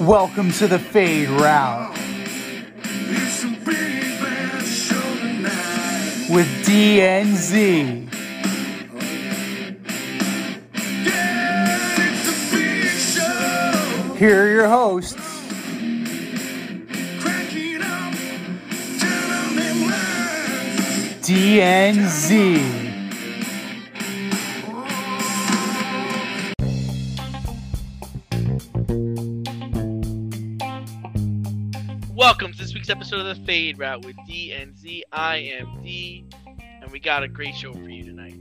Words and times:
Welcome 0.00 0.50
to 0.54 0.66
the 0.66 0.80
Fade 0.80 1.28
Route 1.28 1.96
It's 1.96 3.44
a 3.44 3.48
big 3.64 4.02
show 4.66 5.00
tonight. 5.18 6.26
with 6.28 6.48
DNZ. 6.66 8.08
Yeah, 11.04 11.96
it's 11.96 12.28
a 12.28 12.56
big 12.56 12.88
show. 12.98 14.14
Here 14.16 14.42
are 14.46 14.48
your 14.52 14.68
hosts, 14.68 15.14
Cracking 17.20 17.82
up, 17.82 18.14
telling 18.98 19.54
them 19.56 19.78
lies. 19.86 21.22
DNZ. 21.22 22.91
Episode 32.92 33.20
of 33.20 33.38
the 33.38 33.46
Fade 33.46 33.78
Route 33.78 34.04
with 34.04 34.16
D 34.26 34.52
and 34.52 34.76
Z. 34.76 35.02
I 35.10 35.36
am 35.36 35.80
D, 35.82 36.26
and 36.82 36.92
we 36.92 37.00
got 37.00 37.22
a 37.22 37.28
great 37.28 37.54
show 37.54 37.72
for 37.72 37.88
you 37.88 38.04
tonight. 38.04 38.34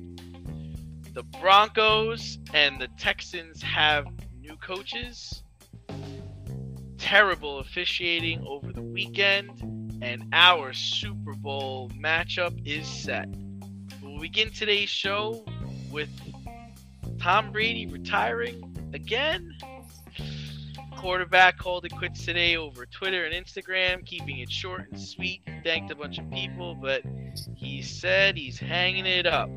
The 1.14 1.24
Broncos 1.24 2.38
and 2.54 2.78
the 2.78 2.90
Texans 3.00 3.62
have 3.62 4.08
new 4.42 4.58
coaches. 4.58 5.42
Terrible 6.98 7.60
officiating 7.60 8.46
over 8.46 8.74
the 8.74 8.82
weekend, 8.82 9.62
and 10.02 10.26
our 10.34 10.74
Super 10.74 11.34
Bowl 11.34 11.90
matchup 11.92 12.62
is 12.68 12.86
set. 12.86 13.30
We'll 14.04 14.20
begin 14.20 14.50
today's 14.50 14.90
show 14.90 15.46
with 15.90 16.10
Tom 17.22 17.54
Brady 17.54 17.88
retiring 17.88 18.92
again 18.94 19.56
quarterback 21.02 21.58
called 21.58 21.84
it 21.84 21.98
quits 21.98 22.24
today 22.24 22.56
over 22.56 22.86
Twitter 22.86 23.26
and 23.26 23.34
Instagram, 23.34 24.06
keeping 24.06 24.38
it 24.38 24.52
short 24.52 24.88
and 24.92 25.02
sweet. 25.02 25.42
Thanked 25.64 25.92
a 25.92 25.96
bunch 25.96 26.20
of 26.20 26.30
people, 26.30 26.76
but 26.76 27.02
he 27.56 27.82
said 27.82 28.38
he's 28.38 28.60
hanging 28.60 29.08
it 29.08 29.26
up. 29.26 29.50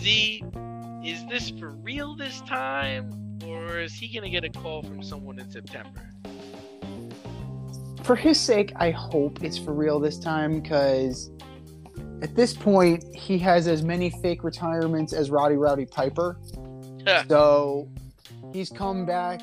Z, 0.00 0.44
is 1.04 1.24
this 1.28 1.50
for 1.50 1.70
real 1.70 2.16
this 2.16 2.40
time, 2.40 3.38
or 3.46 3.78
is 3.78 3.94
he 3.94 4.08
going 4.08 4.24
to 4.24 4.30
get 4.30 4.42
a 4.44 4.48
call 4.48 4.82
from 4.82 5.00
someone 5.00 5.38
in 5.38 5.48
September? 5.48 6.10
For 8.02 8.16
his 8.16 8.40
sake, 8.40 8.72
I 8.74 8.90
hope 8.90 9.44
it's 9.44 9.56
for 9.56 9.72
real 9.72 10.00
this 10.00 10.18
time 10.18 10.60
because 10.60 11.30
at 12.20 12.34
this 12.34 12.52
point, 12.52 13.04
he 13.14 13.38
has 13.38 13.68
as 13.68 13.84
many 13.84 14.10
fake 14.10 14.42
retirements 14.42 15.12
as 15.12 15.30
Roddy 15.30 15.54
Rowdy 15.54 15.86
Piper. 15.86 16.36
So 17.28 17.88
he's 18.52 18.70
come 18.70 19.06
back. 19.06 19.40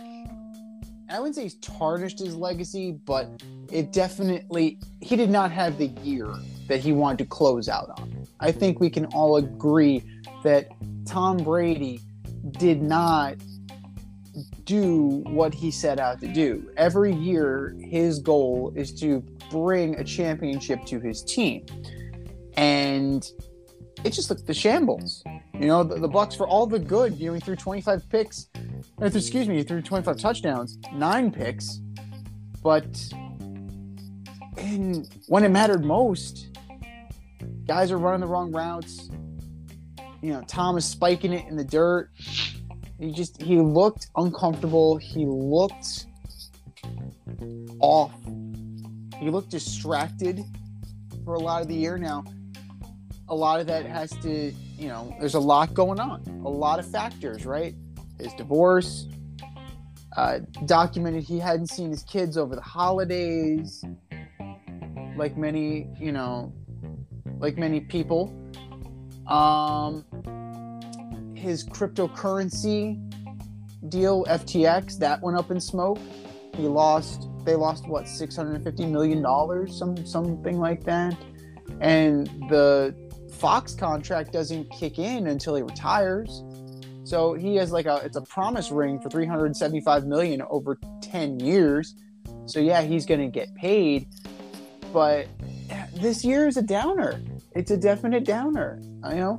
I 1.11 1.19
wouldn't 1.19 1.35
say 1.35 1.43
he's 1.43 1.55
tarnished 1.55 2.19
his 2.19 2.35
legacy, 2.35 2.93
but 2.93 3.27
it 3.69 3.91
definitely 3.91 4.79
he 5.01 5.17
did 5.17 5.29
not 5.29 5.51
have 5.51 5.77
the 5.77 5.87
year 5.87 6.33
that 6.69 6.79
he 6.79 6.93
wanted 6.93 7.17
to 7.17 7.25
close 7.25 7.67
out 7.67 7.89
on. 7.97 8.25
I 8.39 8.53
think 8.53 8.79
we 8.79 8.89
can 8.89 9.07
all 9.07 9.35
agree 9.35 10.03
that 10.43 10.69
Tom 11.05 11.37
Brady 11.37 11.99
did 12.51 12.81
not 12.81 13.35
do 14.63 15.21
what 15.27 15.53
he 15.53 15.69
set 15.69 15.99
out 15.99 16.21
to 16.21 16.27
do. 16.27 16.71
Every 16.77 17.13
year 17.13 17.75
his 17.81 18.19
goal 18.19 18.71
is 18.73 18.93
to 19.01 19.19
bring 19.49 19.95
a 19.95 20.05
championship 20.05 20.85
to 20.85 20.99
his 21.01 21.23
team. 21.23 21.65
And 22.55 23.29
it 24.05 24.13
just 24.13 24.29
looked 24.29 24.47
the 24.47 24.53
shambles. 24.53 25.23
You 25.61 25.67
know, 25.67 25.83
the, 25.83 25.99
the 25.99 26.07
Bucks 26.07 26.33
for 26.33 26.47
all 26.47 26.65
the 26.65 26.79
good, 26.79 27.19
you 27.19 27.27
know, 27.27 27.33
he 27.35 27.39
threw 27.39 27.55
25 27.55 28.09
picks 28.09 28.47
or, 28.97 29.05
excuse 29.05 29.47
me, 29.47 29.57
he 29.57 29.63
threw 29.63 29.79
25 29.79 30.17
touchdowns, 30.17 30.79
nine 30.91 31.29
picks, 31.29 31.81
but 32.63 32.83
in, 34.57 35.05
when 35.27 35.43
it 35.43 35.49
mattered 35.49 35.85
most, 35.85 36.57
guys 37.67 37.91
are 37.91 37.99
running 37.99 38.21
the 38.21 38.27
wrong 38.27 38.51
routes. 38.51 39.11
You 40.23 40.33
know, 40.33 40.41
Tom 40.47 40.77
is 40.77 40.85
spiking 40.85 41.31
it 41.31 41.47
in 41.47 41.55
the 41.55 41.63
dirt. 41.63 42.09
He 42.99 43.11
just 43.11 43.39
he 43.39 43.59
looked 43.59 44.07
uncomfortable. 44.15 44.97
He 44.97 45.27
looked 45.27 46.07
off. 47.79 48.13
He 49.19 49.29
looked 49.29 49.51
distracted 49.51 50.43
for 51.23 51.35
a 51.35 51.39
lot 51.39 51.61
of 51.61 51.67
the 51.67 51.75
year 51.75 51.99
now. 51.99 52.23
A 53.31 53.35
lot 53.35 53.59
of 53.59 53.67
that 53.67 53.85
has 53.85 54.11
to, 54.17 54.53
you 54.77 54.87
know, 54.87 55.15
there's 55.19 55.35
a 55.35 55.39
lot 55.39 55.73
going 55.73 55.99
on, 55.99 56.21
a 56.45 56.49
lot 56.49 56.77
of 56.77 56.85
factors, 56.85 57.45
right? 57.45 57.73
his 58.21 58.33
divorce. 58.33 59.07
Uh, 60.17 60.39
documented 60.65 61.23
he 61.23 61.39
hadn't 61.39 61.67
seen 61.67 61.89
his 61.89 62.03
kids 62.03 62.37
over 62.37 62.53
the 62.53 62.61
holidays, 62.61 63.83
like 65.15 65.37
many, 65.37 65.87
you 65.97 66.11
know, 66.11 66.53
like 67.39 67.57
many 67.57 67.79
people. 67.79 68.37
Um, 69.27 70.03
his 71.33 71.63
cryptocurrency 71.63 72.99
deal, 73.89 74.25
FTX, 74.25 74.99
that 74.99 75.21
went 75.21 75.37
up 75.37 75.49
in 75.49 75.61
smoke. 75.61 75.99
He 76.55 76.63
lost. 76.63 77.29
They 77.45 77.55
lost 77.55 77.87
what, 77.87 78.07
six 78.09 78.35
hundred 78.35 78.55
and 78.55 78.63
fifty 78.65 78.85
million 78.85 79.21
dollars, 79.21 79.77
some 79.77 80.05
something 80.05 80.59
like 80.59 80.83
that. 80.83 81.15
And 81.79 82.27
the 82.49 82.93
Fox 83.41 83.73
contract 83.73 84.31
doesn't 84.31 84.69
kick 84.69 84.99
in 84.99 85.25
until 85.25 85.55
he 85.55 85.63
retires. 85.63 86.43
So 87.03 87.33
he 87.33 87.55
has 87.55 87.71
like 87.71 87.87
a 87.87 87.95
it's 88.05 88.15
a 88.15 88.21
promise 88.21 88.69
ring 88.69 88.99
for 89.01 89.09
375 89.09 90.05
million 90.05 90.43
over 90.51 90.77
10 91.01 91.39
years. 91.39 91.95
So 92.45 92.59
yeah, 92.59 92.83
he's 92.83 93.07
going 93.07 93.19
to 93.19 93.27
get 93.27 93.53
paid, 93.55 94.07
but 94.93 95.27
this 95.95 96.23
year 96.23 96.47
is 96.47 96.57
a 96.57 96.61
downer. 96.61 97.19
It's 97.55 97.71
a 97.71 97.77
definite 97.77 98.25
downer, 98.25 98.79
I 99.03 99.15
know. 99.15 99.37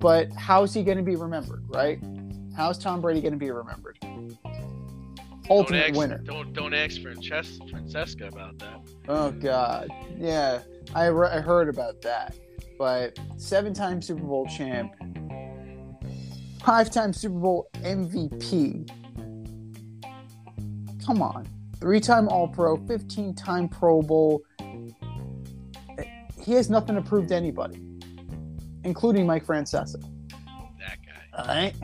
But 0.00 0.32
how's 0.32 0.74
he 0.74 0.82
going 0.82 0.98
to 0.98 1.04
be 1.04 1.14
remembered, 1.14 1.62
right? 1.68 2.00
How's 2.56 2.78
Tom 2.78 3.00
Brady 3.00 3.20
going 3.20 3.32
to 3.32 3.38
be 3.38 3.52
remembered? 3.52 3.96
Ultimate 5.48 5.78
don't 5.78 5.90
ask, 5.90 5.98
winner. 5.98 6.18
Don't 6.18 6.52
don't 6.52 6.74
ask 6.74 7.00
Frances- 7.00 7.60
Francesa 7.70 8.26
about 8.26 8.58
that. 8.58 8.80
Oh 9.08 9.30
God, 9.30 9.88
yeah, 10.18 10.62
I, 10.96 11.06
re- 11.06 11.28
I 11.28 11.40
heard 11.40 11.68
about 11.68 12.02
that. 12.02 12.34
But 12.78 13.18
seven-time 13.36 14.02
Super 14.02 14.22
Bowl 14.22 14.46
champ, 14.46 14.92
five-time 16.62 17.12
Super 17.12 17.38
Bowl 17.38 17.68
MVP. 17.76 18.90
Come 21.04 21.22
on, 21.22 21.46
three-time 21.80 22.28
All-Pro, 22.28 22.76
fifteen-time 22.86 23.68
Pro 23.68 24.02
Bowl. 24.02 24.42
He 26.42 26.52
has 26.52 26.68
nothing 26.70 26.94
to 26.96 27.02
prove 27.02 27.28
to 27.28 27.34
anybody, 27.34 27.80
including 28.84 29.26
Mike 29.26 29.44
Francesa. 29.46 30.00
That 30.78 30.98
guy. 31.04 31.38
All 31.38 31.46
right, 31.46 31.74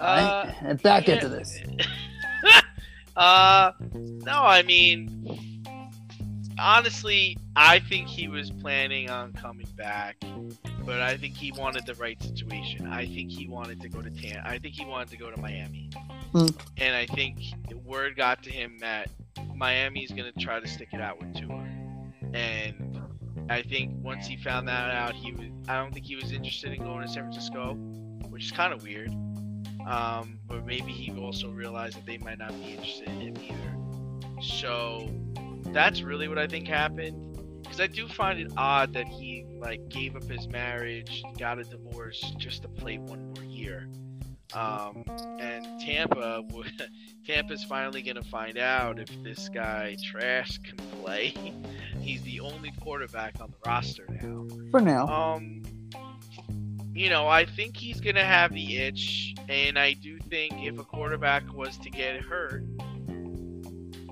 all 0.00 0.06
Uh, 0.06 0.44
right, 0.46 0.54
and 0.62 0.82
back 0.82 1.06
yeah. 1.08 1.14
into 1.14 1.28
this. 1.28 1.58
uh, 3.16 3.72
no, 3.94 4.42
I 4.42 4.62
mean, 4.62 5.49
honestly, 6.60 7.36
I 7.56 7.78
think 7.80 8.08
he 8.08 8.28
was 8.28 8.50
planning 8.50 9.10
on 9.10 9.32
coming 9.32 9.66
back, 9.76 10.16
but 10.84 11.00
I 11.00 11.16
think 11.16 11.34
he 11.36 11.52
wanted 11.52 11.86
the 11.86 11.94
right 11.94 12.20
situation. 12.22 12.86
I 12.86 13.06
think 13.06 13.30
he 13.30 13.48
wanted 13.48 13.80
to 13.80 13.88
go 13.88 14.02
to 14.02 14.10
Tan. 14.10 14.42
I 14.44 14.58
think 14.58 14.74
he 14.74 14.84
wanted 14.84 15.08
to 15.10 15.16
go 15.16 15.30
to 15.30 15.40
Miami, 15.40 15.90
Hmm. 16.32 16.46
and 16.76 16.94
I 16.94 17.06
think 17.06 17.38
the 17.68 17.78
word 17.78 18.16
got 18.16 18.42
to 18.44 18.50
him 18.50 18.78
that 18.80 19.08
Miami's 19.54 20.10
gonna 20.12 20.32
try 20.38 20.60
to 20.60 20.66
stick 20.68 20.88
it 20.92 21.00
out 21.00 21.18
with 21.20 21.34
Tua, 21.34 21.66
and 22.32 23.00
I 23.48 23.62
think 23.62 23.92
once 24.04 24.26
he 24.26 24.36
found 24.36 24.68
that 24.68 24.90
out, 24.90 25.14
he 25.14 25.32
was. 25.32 25.46
I 25.68 25.76
don't 25.76 25.92
think 25.92 26.06
he 26.06 26.16
was 26.16 26.32
interested 26.32 26.72
in 26.72 26.82
going 26.82 27.02
to 27.02 27.08
San 27.08 27.24
Francisco, 27.24 27.74
which 28.28 28.44
is 28.44 28.52
kind 28.52 28.72
of 28.72 28.82
weird. 28.82 29.12
Um, 29.86 30.38
but 30.46 30.66
maybe 30.66 30.92
he 30.92 31.10
also 31.18 31.48
realized 31.48 31.96
that 31.96 32.06
they 32.06 32.18
might 32.18 32.38
not 32.38 32.50
be 32.62 32.72
interested 32.72 33.08
in 33.08 33.20
him 33.20 33.36
either. 33.42 34.40
So 34.42 35.08
that's 35.72 36.02
really 36.02 36.28
what 36.28 36.38
I 36.38 36.46
think 36.46 36.68
happened. 36.68 37.26
Because 37.62 37.80
I 37.80 37.86
do 37.86 38.08
find 38.08 38.40
it 38.40 38.52
odd 38.56 38.92
that 38.94 39.06
he 39.06 39.46
like 39.58 39.88
gave 39.88 40.16
up 40.16 40.24
his 40.24 40.48
marriage, 40.48 41.22
got 41.38 41.58
a 41.58 41.64
divorce 41.64 42.20
just 42.36 42.62
to 42.62 42.68
play 42.68 42.98
one 42.98 43.32
more 43.34 43.44
year. 43.44 43.88
Um, 44.52 45.04
and 45.38 45.80
Tampa, 45.80 46.42
Tampa's 47.26 47.62
finally 47.64 48.02
going 48.02 48.16
to 48.16 48.24
find 48.24 48.58
out 48.58 48.98
if 48.98 49.08
this 49.22 49.48
guy 49.48 49.96
Trask 50.02 50.64
can 50.64 50.76
play. 51.00 51.34
He's 52.00 52.22
the 52.22 52.40
only 52.40 52.72
quarterback 52.80 53.40
on 53.40 53.50
the 53.50 53.70
roster 53.70 54.06
now. 54.08 54.48
For 54.72 54.80
now. 54.80 55.06
Um, 55.06 55.62
you 56.92 57.08
know, 57.08 57.28
I 57.28 57.46
think 57.46 57.76
he's 57.76 58.00
gonna 58.00 58.24
have 58.24 58.52
the 58.52 58.78
itch, 58.78 59.34
and 59.48 59.78
I 59.78 59.92
do 59.92 60.18
think 60.18 60.52
if 60.56 60.78
a 60.78 60.84
quarterback 60.84 61.52
was 61.54 61.78
to 61.78 61.90
get 61.90 62.20
hurt 62.20 62.64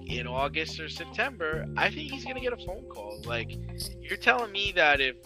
in 0.09 0.27
August 0.27 0.81
or 0.81 0.89
September, 0.89 1.67
I 1.77 1.91
think 1.91 2.11
he's 2.11 2.25
gonna 2.25 2.41
get 2.41 2.53
a 2.53 2.57
phone 2.57 2.87
call. 2.89 3.21
Like, 3.25 3.57
you're 4.01 4.17
telling 4.17 4.51
me 4.53 4.73
that 4.73 5.01
if 5.01 5.17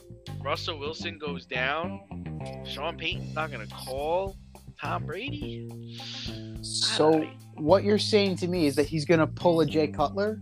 Russell 0.41 0.79
Wilson 0.79 1.19
goes 1.19 1.47
down, 1.47 2.01
Sean 2.65 2.97
Payton's 2.97 3.35
not 3.35 3.51
gonna 3.51 3.67
call 3.67 4.37
Tom 4.83 5.07
Brady? 5.07 5.97
So 6.61 7.25
what 7.55 7.85
you're 7.85 7.99
saying 7.99 8.37
to 8.37 8.49
me 8.49 8.67
is 8.67 8.75
that 8.75 8.87
he's 8.87 9.05
going 9.05 9.21
to 9.21 9.29
pull 9.29 9.61
a 9.61 9.67
Jay 9.67 9.87
Cutler? 9.87 10.41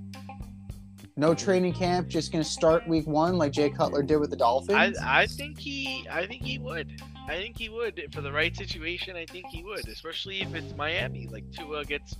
No 1.16 1.34
training 1.34 1.74
camp, 1.74 2.08
just 2.08 2.32
going 2.32 2.42
to 2.42 2.48
start 2.48 2.88
week 2.88 3.06
one 3.06 3.36
like 3.36 3.52
Jay 3.52 3.68
Cutler 3.68 4.02
did 4.02 4.16
with 4.16 4.30
the 4.30 4.36
I, 4.36 4.38
Dolphins? 4.38 4.98
I 4.98 5.26
think 5.26 5.58
he 5.58 6.06
I 6.10 6.26
think 6.26 6.42
he 6.42 6.58
would. 6.58 7.02
I 7.28 7.36
think 7.36 7.58
he 7.58 7.68
would 7.68 8.08
for 8.12 8.22
the 8.22 8.32
right 8.32 8.56
situation. 8.56 9.14
I 9.14 9.26
think 9.26 9.46
he 9.48 9.62
would, 9.62 9.86
especially 9.88 10.40
if 10.40 10.54
it's 10.54 10.74
Miami. 10.74 11.28
Like 11.30 11.44
Tua 11.52 11.84
gets 11.84 12.16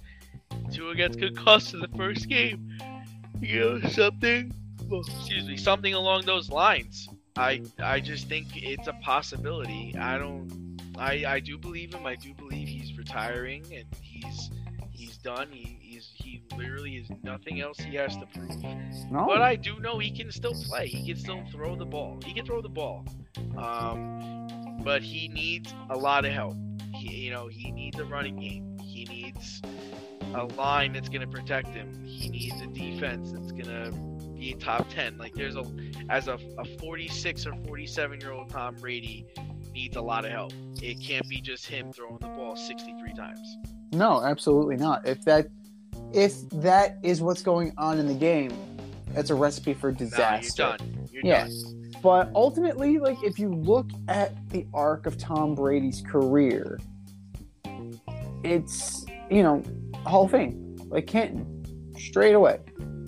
Tua 0.73 0.95
gets 0.95 1.17
concussed 1.17 1.75
in 1.75 1.81
the 1.81 1.89
first 1.97 2.29
game. 2.29 2.79
You 3.41 3.61
know 3.81 3.89
something? 3.91 4.55
well, 4.89 5.01
Excuse 5.01 5.47
me, 5.47 5.57
something 5.57 5.95
along 5.95 6.27
those 6.27 6.51
lines. 6.51 7.09
I 7.37 7.63
I 7.83 8.01
just 8.01 8.29
think 8.29 8.49
it's 8.55 8.87
a 8.89 8.93
possibility. 8.95 9.95
I 9.99 10.19
don't. 10.19 10.79
I 10.99 11.25
I 11.27 11.41
do 11.41 11.57
believe 11.59 11.95
him. 11.95 12.07
I 12.07 12.17
do 12.17 12.35
believe 12.35 12.69
he's 12.69 12.97
retiring 12.97 13.65
and 13.75 13.85
he's 14.03 14.51
he's 14.91 15.17
done. 15.19 15.49
He 15.51 15.79
he's 15.81 16.11
he 16.15 16.43
literally 16.57 16.97
is 16.97 17.09
nothing 17.23 17.61
else 17.61 17.79
he 17.79 17.97
has 17.97 18.17
to 18.17 18.27
prove. 18.27 18.51
no. 19.11 19.27
But 19.27 19.43
I 19.43 19.57
do 19.57 19.79
know 19.81 19.99
he 19.99 20.11
can 20.11 20.31
still 20.31 20.55
play. 20.69 20.87
He 20.89 21.07
can 21.07 21.17
still 21.17 21.43
throw 21.53 21.77
the 21.77 21.87
ball. 21.87 22.21
He 22.25 22.35
can 22.35 22.45
throw 22.45 22.61
the 22.61 22.69
ball. 22.69 23.07
Um, 23.57 24.81
but 24.83 25.03
he 25.03 25.29
needs 25.29 25.73
a 25.91 25.97
lot 25.97 26.25
of 26.25 26.33
help. 26.33 26.57
He, 26.95 27.27
you 27.27 27.31
know, 27.31 27.47
he 27.49 27.71
needs 27.71 27.99
a 27.99 28.05
running 28.05 28.37
game. 28.41 28.79
He 28.83 29.05
needs 29.05 29.63
a 30.35 30.45
line 30.57 30.93
that's 30.93 31.09
going 31.09 31.21
to 31.23 31.27
protect 31.27 31.69
him. 31.69 32.05
He 32.05 32.29
needs 32.29 32.61
a 32.61 32.67
defense 32.67 33.33
that's 33.33 33.53
going 33.53 33.65
to 33.65 33.93
be 34.39 34.55
top 34.55 34.87
10. 34.91 35.19
Like 35.19 35.35
there's 35.35 35.57
a 35.57 35.65
as 36.09 36.29
a, 36.29 36.39
a 36.59 36.65
46 36.79 37.47
or 37.47 37.55
47 37.67 38.21
year 38.21 38.33
old 38.33 38.49
Tom 38.51 38.77
Brady 38.77 39.27
needs 39.73 39.97
a 39.97 40.01
lot 40.01 40.25
of 40.25 40.31
help. 40.31 40.53
It 40.83 41.01
can't 41.01 41.29
be 41.29 41.41
just 41.41 41.67
him 41.67 41.93
throwing 41.93 42.19
the 42.19 42.29
ball 42.29 42.57
63 42.57 43.13
times. 43.15 43.57
No, 43.93 44.23
absolutely 44.23 44.77
not. 44.77 45.07
If 45.07 45.25
that 45.25 45.49
if 46.13 46.49
that 46.51 46.99
is 47.03 47.21
what's 47.21 47.43
going 47.43 47.73
on 47.77 47.99
in 47.99 48.07
the 48.07 48.15
game, 48.15 48.53
that's 49.13 49.31
a 49.31 49.35
recipe 49.35 49.75
for 49.75 49.91
Nah, 49.93 49.99
disaster. 49.99 50.63
you're 50.63 50.77
done. 50.77 51.09
You're 51.13 51.27
Yeah. 51.27 51.45
done. 51.49 51.93
But 52.03 52.31
ultimately, 52.35 52.99
like 52.99 53.19
if 53.23 53.39
you 53.39 53.51
look 53.53 53.89
at 54.09 54.33
the 54.51 54.67
arc 54.73 55.07
of 55.07 55.19
Tom 55.19 55.55
Brady's 55.55 56.01
career, 56.01 56.79
it's 58.43 59.05
you 59.31 59.43
know 59.43 59.63
Hall 60.05 60.25
of 60.25 60.31
Fame, 60.31 60.77
like 60.89 61.07
Canton, 61.07 61.93
straight 61.99 62.35
away. 62.35 62.61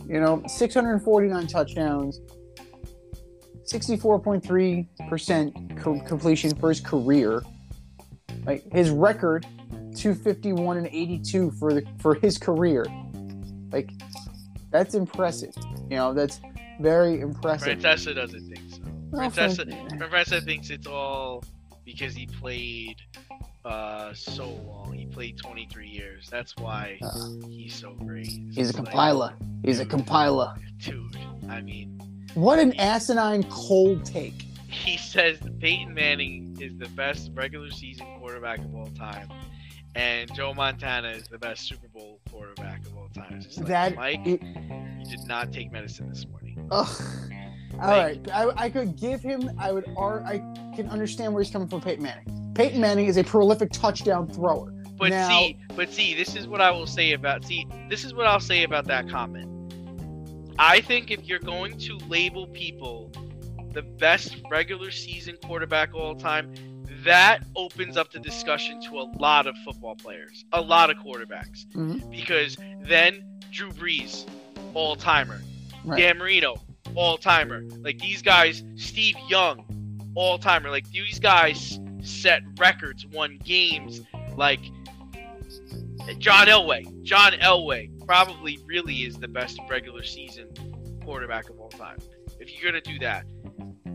You 0.07 0.21
know, 0.21 0.43
649 0.47 1.47
touchdowns, 1.47 2.21
64.3 3.73 5.09
percent 5.09 5.55
completion 6.07 6.55
for 6.57 6.69
his 6.69 6.81
career. 6.81 7.43
Like 8.45 8.65
his 8.73 8.91
record, 8.91 9.47
251 9.95 10.79
and 10.79 10.87
82 10.87 11.51
for 11.53 11.73
the 11.73 11.85
for 11.99 12.15
his 12.15 12.39
career. 12.39 12.85
Like 13.71 13.91
that's 14.71 14.95
impressive. 14.95 15.55
You 15.91 15.97
know, 15.97 16.15
that's 16.15 16.41
very 16.81 17.21
impressive. 17.21 17.79
Francesa 17.79 18.15
doesn't 18.15 18.49
think 18.49 18.71
so. 18.71 18.83
Well, 19.11 19.31
Francesa, 19.31 20.45
thinks 20.45 20.71
it's 20.71 20.87
all 20.87 21.45
because 21.85 22.15
he 22.15 22.27
played 22.27 22.97
uh, 23.65 24.13
so 24.15 24.49
long. 24.67 24.93
He 24.93 25.07
played 25.07 25.39
23 25.39 25.89
years. 25.89 26.29
That's 26.31 26.57
why 26.57 26.99
Uh, 27.03 27.29
he's 27.49 27.75
so 27.75 27.93
great. 27.95 28.27
It's 28.27 28.57
He's 28.57 28.71
a 28.71 28.73
just 28.73 28.79
like, 28.79 28.87
compiler. 28.87 29.35
He's 29.65 29.81
a 29.81 29.87
compiler. 29.87 30.55
dude. 30.79 31.17
I 31.49 31.61
mean, 31.61 32.01
What 32.35 32.59
an 32.59 32.75
asinine 32.79 33.45
cold 33.45 34.05
take. 34.05 34.43
he 34.69 34.97
says 34.97 35.39
Peyton 35.61 35.93
Manning 35.95 36.57
is 36.61 36.77
the 36.79 36.89
best 36.91 37.31
regular 37.35 37.71
season 37.71 38.07
quarterback 38.19 38.59
of 38.59 38.75
all 38.75 38.87
time, 38.99 39.29
and 39.95 40.33
Joe 40.35 40.55
Montana 40.55 41.11
is 41.11 41.25
the 41.29 41.39
best 41.39 41.69
Super 41.69 41.89
Bowl 41.89 42.21
quarterback 42.31 42.85
of 42.87 42.97
all 42.97 43.09
time. 43.15 43.41
It's 43.45 43.59
like, 43.59 43.67
That 43.69 43.95
Mike, 43.97 44.27
it- 44.27 44.43
you 44.43 45.05
did 45.17 45.27
not 45.27 45.53
take 45.53 45.71
medicine 45.71 46.09
this 46.09 46.27
morning. 46.27 46.67
Ugh. 46.71 47.03
All 47.83 47.91
right, 47.91 48.31
I, 48.33 48.49
I 48.57 48.71
could 48.71 48.97
give 48.99 49.21
him. 49.21 49.51
I 49.59 49.73
would. 49.73 49.85
I 49.99 50.39
can 50.75 50.89
understand 50.89 51.33
where 51.35 51.43
he's 51.43 51.53
coming 51.53 51.69
from. 51.69 51.81
Peyton 51.81 52.03
Manning. 52.03 52.53
Peyton 52.55 52.81
Manning 52.81 53.07
is 53.07 53.17
a 53.17 53.25
prolific 53.25 53.71
touchdown 53.73 54.29
thrower. 54.29 54.73
But 54.99 55.11
Now- 55.11 55.29
see, 55.29 55.59
but 55.75 55.91
see, 55.91 56.15
this 56.15 56.37
is 56.37 56.47
what 56.47 56.61
I 56.61 56.71
will 56.71 56.87
say 56.87 57.13
about 57.13 57.45
see, 57.45 57.67
this 57.89 58.05
is 58.05 58.15
what 58.15 58.27
I'll 58.27 58.39
say 58.41 58.63
about 58.63 58.85
that 58.87 59.09
comment. 59.09 59.49
I 60.59 60.81
think 60.81 61.11
if 61.11 61.25
you're 61.27 61.39
going 61.41 61.77
to 61.79 61.97
label 62.09 62.47
people 62.47 63.11
the 63.73 63.83
best 63.83 64.37
regular 64.51 64.91
season 64.91 65.37
quarterback 65.45 65.89
of 65.91 65.97
all 65.97 66.15
time, 66.15 66.55
that 67.05 67.41
opens 67.57 67.97
up 67.97 68.13
the 68.13 68.21
discussion 68.21 68.81
to 68.83 69.01
a 69.01 69.07
lot 69.19 69.47
of 69.47 69.57
football 69.65 69.97
players, 69.97 70.45
a 70.53 70.61
lot 70.61 70.91
of 70.91 70.99
quarterbacks. 70.99 71.67
Mhm. 71.75 72.09
Because 72.11 72.57
then 72.83 73.25
Drew 73.51 73.71
Brees, 73.73 74.27
all 74.75 74.95
timer. 74.95 75.41
Right. 75.85 75.99
Dan 75.99 76.19
Marino, 76.19 76.57
all 76.95 77.17
timer. 77.17 77.63
Like 77.81 77.99
these 77.99 78.23
guys, 78.23 78.63
Steve 78.77 79.17
Young, 79.29 79.65
all 80.15 80.39
timer. 80.39 80.71
Like 80.71 80.89
these 80.91 81.19
guys 81.19 81.79
set 82.03 82.43
records, 82.59 83.07
won 83.07 83.39
games. 83.45 84.03
Like 84.37 84.61
John 86.19 86.47
Elway. 86.47 87.03
John 87.03 87.33
Elway 87.33 87.91
probably 88.07 88.59
really 88.67 89.03
is 89.03 89.17
the 89.17 89.29
best 89.29 89.59
regular 89.69 90.03
season 90.03 90.49
quarterback 91.05 91.49
of 91.49 91.59
all 91.59 91.71
time. 91.71 91.99
If 92.41 92.53
you're 92.53 92.71
gonna 92.71 92.81
do 92.81 92.99
that, 93.01 93.25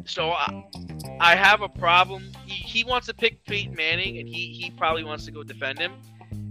so 0.05 0.31
I, 0.31 0.63
I 1.19 1.35
have 1.35 1.61
a 1.61 1.69
problem. 1.69 2.31
He, 2.45 2.53
he 2.53 2.83
wants 2.83 3.07
to 3.07 3.13
pick 3.13 3.43
Peyton 3.45 3.75
Manning, 3.75 4.19
and 4.19 4.27
he 4.27 4.53
he 4.53 4.71
probably 4.71 5.03
wants 5.03 5.25
to 5.25 5.31
go 5.31 5.43
defend 5.43 5.79
him. 5.79 5.93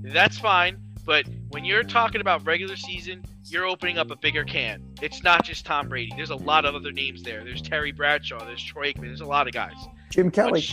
That's 0.03 0.39
fine. 0.39 0.79
But 1.05 1.27
when 1.51 1.65
you're 1.65 1.83
talking 1.83 2.21
about 2.21 2.45
regular 2.47 2.77
season, 2.77 3.25
you're 3.45 3.67
opening 3.67 3.99
up 3.99 4.11
a 4.11 4.17
bigger 4.17 4.45
can. 4.45 4.83
It's 5.01 5.23
not 5.23 5.45
just 5.45 5.65
Tom 5.65 5.89
Brady. 5.89 6.13
There's 6.17 6.31
a 6.31 6.37
lot 6.37 6.65
of 6.65 6.75
other 6.75 6.93
names 6.93 7.23
there. 7.23 7.45
There's 7.45 7.63
Terry 7.63 7.93
Bradshaw. 7.93 8.45
There's 8.45 8.63
Troy 8.63 8.93
Aikman. 8.93 9.03
There's 9.03 9.21
a 9.21 9.27
lot 9.27 9.47
of 9.47 9.53
guys. 9.53 9.77
Jim 10.11 10.31
Kelly. 10.31 10.65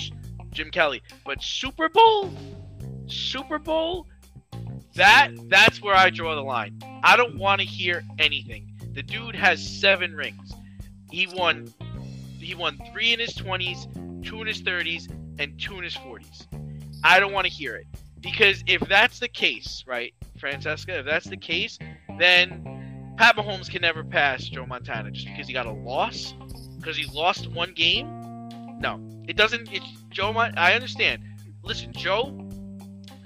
Jim 0.51 0.72
Kelly. 0.72 1.01
But 1.25 1.44
Super 1.44 1.89
Bowl, 1.89 2.32
Super 3.08 3.60
Bowl, 3.60 4.08
that 4.96 5.32
that's 5.50 5.82
where 5.82 5.96
I 5.96 6.10
draw 6.10 6.36
the 6.36 6.42
line. 6.44 6.80
I 7.03 7.15
don't 7.15 7.38
want 7.38 7.62
to 7.62 7.68
hear 7.68 8.03
anything. 8.20 8.70
The 8.94 9.03
dude 9.03 9.36
has 9.36 9.65
seven 9.65 10.15
rings. 10.15 10.53
He 11.12 11.27
won. 11.27 11.74
He 12.39 12.56
won 12.56 12.77
three 12.92 13.13
in 13.13 13.20
his 13.20 13.34
twenties, 13.34 13.88
two 14.22 14.42
in 14.42 14.48
his 14.48 14.62
thirties, 14.62 15.08
and 15.39 15.60
two 15.60 15.77
in 15.77 15.84
his 15.84 15.96
forties. 15.96 16.48
I 17.03 17.20
don't 17.20 17.34
want 17.34 17.46
to 17.46 17.51
hear 17.51 17.75
it 17.75 17.88
because 18.22 18.63
if 18.68 18.82
that's 18.88 19.20
the 19.20 19.27
case, 19.27 19.84
right, 19.88 20.13
Francesa? 20.43 21.00
If 21.00 21.05
that's 21.05 21.25
the 21.25 21.38
case, 21.38 21.77
then 22.19 23.13
Pat 23.17 23.35
Mahomes 23.35 23.69
can 23.69 23.81
never 23.81 24.03
pass 24.03 24.43
Joe 24.43 24.65
Montana 24.65 25.12
just 25.12 25.27
because 25.27 25.47
he 25.47 25.53
got 25.53 25.65
a 25.65 25.71
loss 25.71 26.33
because 26.79 26.97
he 26.97 27.05
lost 27.17 27.47
one 27.51 27.73
game. 27.73 28.07
No, 28.79 29.00
it 29.27 29.38
doesn't. 29.38 29.71
It's 29.71 29.85
Joe. 30.09 30.33
Mon- 30.33 30.57
I 30.57 30.73
understand. 30.73 31.23
Listen, 31.63 31.93
Joe. 31.93 32.39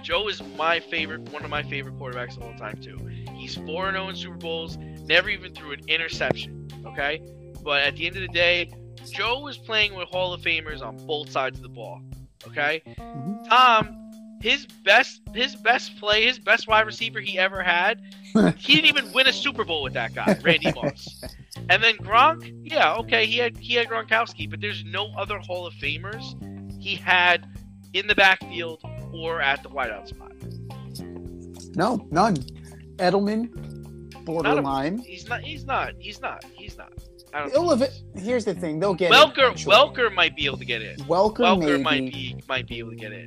Joe 0.00 0.28
is 0.28 0.40
my 0.56 0.78
favorite, 0.78 1.22
one 1.32 1.44
of 1.44 1.50
my 1.50 1.62
favorite 1.64 1.98
quarterbacks 1.98 2.36
of 2.36 2.44
all 2.44 2.54
time 2.56 2.80
too. 2.80 2.96
He's 3.34 3.56
four 3.56 3.88
and 3.88 3.96
zero 3.96 4.08
in 4.08 4.14
Super 4.16 4.36
Bowls. 4.36 4.78
Never 4.78 5.28
even 5.28 5.52
threw 5.54 5.72
an 5.72 5.80
interception. 5.88 6.68
Okay, 6.86 7.20
but 7.62 7.82
at 7.82 7.96
the 7.96 8.06
end 8.06 8.14
of 8.16 8.22
the 8.22 8.28
day, 8.28 8.70
Joe 9.10 9.40
was 9.40 9.58
playing 9.58 9.94
with 9.96 10.08
Hall 10.08 10.32
of 10.32 10.40
Famers 10.40 10.82
on 10.82 10.96
both 11.06 11.30
sides 11.30 11.58
of 11.58 11.62
the 11.64 11.68
ball. 11.68 12.00
Okay, 12.46 12.80
Mhm. 12.86 13.48
Tom, 13.48 14.07
his 14.40 14.66
best, 14.84 15.20
his 15.34 15.56
best 15.56 15.98
play, 15.98 16.26
his 16.26 16.38
best 16.38 16.68
wide 16.68 16.86
receiver 16.86 17.20
he 17.20 17.38
ever 17.38 17.62
had. 17.62 18.00
he 18.56 18.74
didn't 18.76 18.86
even 18.86 19.12
win 19.12 19.26
a 19.26 19.32
Super 19.32 19.64
Bowl 19.64 19.82
with 19.82 19.94
that 19.94 20.14
guy, 20.14 20.38
Randy 20.42 20.72
Moss. 20.72 21.24
And 21.70 21.82
then 21.82 21.96
Gronk, 21.96 22.52
yeah, 22.62 22.94
okay, 22.96 23.26
he 23.26 23.38
had 23.38 23.56
he 23.58 23.74
had 23.74 23.88
Gronkowski, 23.88 24.48
but 24.48 24.60
there's 24.60 24.84
no 24.84 25.08
other 25.18 25.38
Hall 25.38 25.66
of 25.66 25.74
Famers 25.74 26.34
he 26.80 26.94
had 26.94 27.46
in 27.94 28.06
the 28.06 28.14
backfield 28.14 28.80
or 29.12 29.40
at 29.40 29.62
the 29.62 29.68
wideout 29.68 30.08
spot. 30.08 30.32
No, 31.76 32.06
none. 32.10 32.36
Edelman, 32.96 33.54
Not 33.54 34.14
a- 34.14 34.24
borderline. 34.24 34.98
he's 34.98 35.28
not. 35.28 35.40
He's 35.42 35.64
not. 35.64 35.94
He's 35.98 36.20
not. 36.20 36.44
He's 36.54 36.76
not. 36.78 36.92
I 37.34 37.40
don't. 37.40 37.52
They'll 37.52 37.68
think 37.68 37.80
live 37.80 37.80
he 37.80 37.84
it. 37.84 38.02
is. 38.20 38.26
Here's 38.26 38.44
the 38.44 38.54
thing. 38.54 38.80
They'll 38.80 38.94
get 38.94 39.12
Welker. 39.12 39.52
Welker 39.64 40.12
might 40.14 40.34
be 40.36 40.46
able 40.46 40.58
to 40.58 40.64
get 40.64 40.82
in. 40.82 40.96
Welker, 41.00 41.38
Welker 41.38 41.82
might 41.82 42.12
be 42.12 42.36
might 42.48 42.66
be 42.66 42.78
able 42.78 42.90
to 42.90 42.96
get 42.96 43.12
in. 43.12 43.26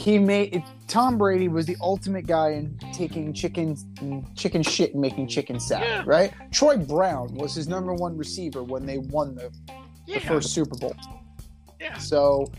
He 0.00 0.18
made 0.18 0.64
Tom 0.88 1.18
Brady 1.18 1.48
was 1.48 1.66
the 1.66 1.76
ultimate 1.80 2.26
guy 2.26 2.50
in 2.52 2.78
taking 2.94 3.32
chicken 3.34 3.76
chicken 4.34 4.62
shit 4.62 4.92
and 4.92 5.00
making 5.00 5.28
chicken 5.28 5.60
salad, 5.60 5.86
Yeah. 5.86 6.02
right? 6.06 6.32
Troy 6.50 6.76
Brown 6.78 7.34
was 7.34 7.54
his 7.54 7.68
number 7.68 7.92
one 7.92 8.16
receiver 8.16 8.62
when 8.62 8.86
they 8.86 8.98
won 8.98 9.34
the, 9.34 9.50
Yeah. 10.06 10.20
the 10.20 10.26
first 10.26 10.52
Super 10.54 10.76
Bowl. 10.78 10.94
yeah. 11.80 11.98
So, 11.98 12.50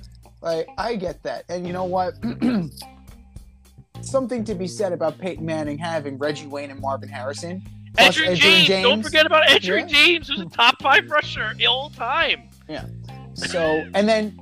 like, 0.41 0.67
I 0.77 0.95
get 0.95 1.23
that, 1.23 1.45
and 1.49 1.65
you 1.65 1.73
know 1.73 1.85
what? 1.85 2.13
Something 4.01 4.43
to 4.45 4.55
be 4.55 4.67
said 4.67 4.93
about 4.93 5.17
Peyton 5.19 5.45
Manning 5.45 5.77
having 5.77 6.17
Reggie 6.17 6.47
Wayne 6.47 6.71
and 6.71 6.79
Marvin 6.79 7.09
Harrison. 7.09 7.61
plus 7.95 8.17
Edgerrin 8.17 8.63
James. 8.65 8.83
Don't 8.87 9.03
forget 9.03 9.25
about 9.25 9.43
Edgerrin 9.47 9.81
Yeah. 9.89 10.05
James, 10.05 10.27
who's 10.29 10.39
a 10.39 10.45
top 10.45 10.81
five 10.81 11.09
rusher 11.11 11.53
all 11.67 11.89
time. 11.91 12.49
Yeah. 12.69 12.85
So, 13.33 13.85
and 13.93 14.07
then 14.09 14.39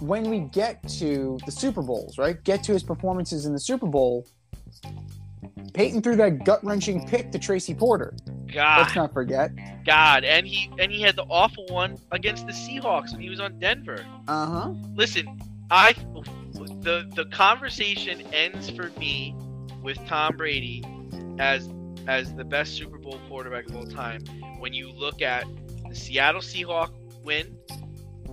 when 0.00 0.28
we 0.30 0.40
get 0.40 0.86
to 0.88 1.38
the 1.46 1.52
Super 1.52 1.82
Bowls, 1.82 2.18
right? 2.18 2.42
Get 2.44 2.62
to 2.64 2.72
his 2.72 2.82
performances 2.82 3.46
in 3.46 3.52
the 3.52 3.60
Super 3.60 3.86
Bowl. 3.86 4.26
Peyton 5.72 6.02
threw 6.02 6.16
that 6.16 6.44
gut 6.44 6.64
wrenching 6.64 7.06
pick 7.06 7.30
to 7.32 7.38
Tracy 7.38 7.74
Porter. 7.74 8.14
God, 8.52 8.78
Let's 8.78 8.96
not 8.96 9.12
forget. 9.12 9.52
God, 9.84 10.24
and 10.24 10.46
he 10.46 10.70
and 10.78 10.90
he 10.90 11.00
had 11.00 11.16
the 11.16 11.24
awful 11.24 11.66
one 11.68 11.96
against 12.10 12.46
the 12.46 12.52
Seahawks 12.52 13.12
when 13.12 13.20
he 13.20 13.30
was 13.30 13.40
on 13.40 13.58
Denver. 13.58 14.04
Uh 14.26 14.46
huh. 14.46 14.74
Listen, 14.94 15.40
I 15.70 15.94
the 16.80 17.08
the 17.14 17.26
conversation 17.26 18.22
ends 18.32 18.70
for 18.70 18.90
me 18.98 19.34
with 19.82 19.98
Tom 20.06 20.36
Brady 20.36 20.84
as 21.38 21.68
as 22.06 22.34
the 22.34 22.44
best 22.44 22.74
Super 22.76 22.98
Bowl 22.98 23.20
quarterback 23.28 23.68
of 23.68 23.76
all 23.76 23.86
time 23.86 24.24
when 24.58 24.72
you 24.72 24.90
look 24.90 25.22
at 25.22 25.44
the 25.88 25.94
Seattle 25.94 26.40
Seahawks 26.40 26.90
win 27.22 27.56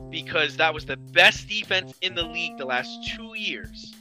because 0.09 0.57
that 0.57 0.73
was 0.73 0.85
the 0.85 0.97
best 0.97 1.47
defense 1.47 1.93
in 2.01 2.15
the 2.15 2.23
league 2.23 2.57
the 2.57 2.65
last 2.65 3.09
2 3.15 3.35
years. 3.35 3.95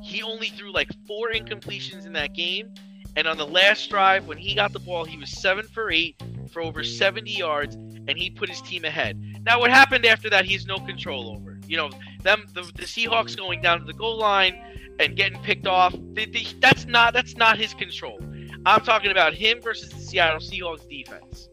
He 0.00 0.22
only 0.22 0.48
threw 0.48 0.72
like 0.72 0.90
4 1.06 1.30
incompletions 1.32 2.06
in 2.06 2.12
that 2.14 2.34
game 2.34 2.72
and 3.16 3.26
on 3.26 3.36
the 3.36 3.46
last 3.46 3.90
drive 3.90 4.26
when 4.26 4.38
he 4.38 4.54
got 4.54 4.72
the 4.72 4.78
ball 4.78 5.04
he 5.04 5.16
was 5.16 5.30
7 5.30 5.66
for 5.66 5.90
8 5.90 6.22
for 6.50 6.62
over 6.62 6.84
70 6.84 7.30
yards 7.30 7.74
and 7.74 8.16
he 8.16 8.30
put 8.30 8.48
his 8.48 8.60
team 8.62 8.84
ahead. 8.84 9.20
Now 9.44 9.60
what 9.60 9.70
happened 9.70 10.06
after 10.06 10.30
that 10.30 10.44
he 10.44 10.52
has 10.54 10.66
no 10.66 10.78
control 10.78 11.30
over. 11.30 11.58
You 11.66 11.76
know, 11.76 11.90
them 12.22 12.46
the, 12.54 12.62
the 12.62 12.84
Seahawks 12.84 13.36
going 13.36 13.60
down 13.60 13.80
to 13.80 13.84
the 13.84 13.92
goal 13.92 14.18
line 14.18 14.58
and 14.98 15.16
getting 15.16 15.38
picked 15.42 15.66
off. 15.66 15.94
They, 16.12 16.26
they, 16.26 16.46
that's 16.60 16.86
not 16.86 17.12
that's 17.12 17.36
not 17.36 17.58
his 17.58 17.74
control. 17.74 18.18
I'm 18.66 18.80
talking 18.80 19.10
about 19.10 19.34
him 19.34 19.60
versus 19.60 19.90
the 19.90 20.00
Seattle 20.00 20.40
Seahawks 20.40 20.88
defense. 20.88 21.48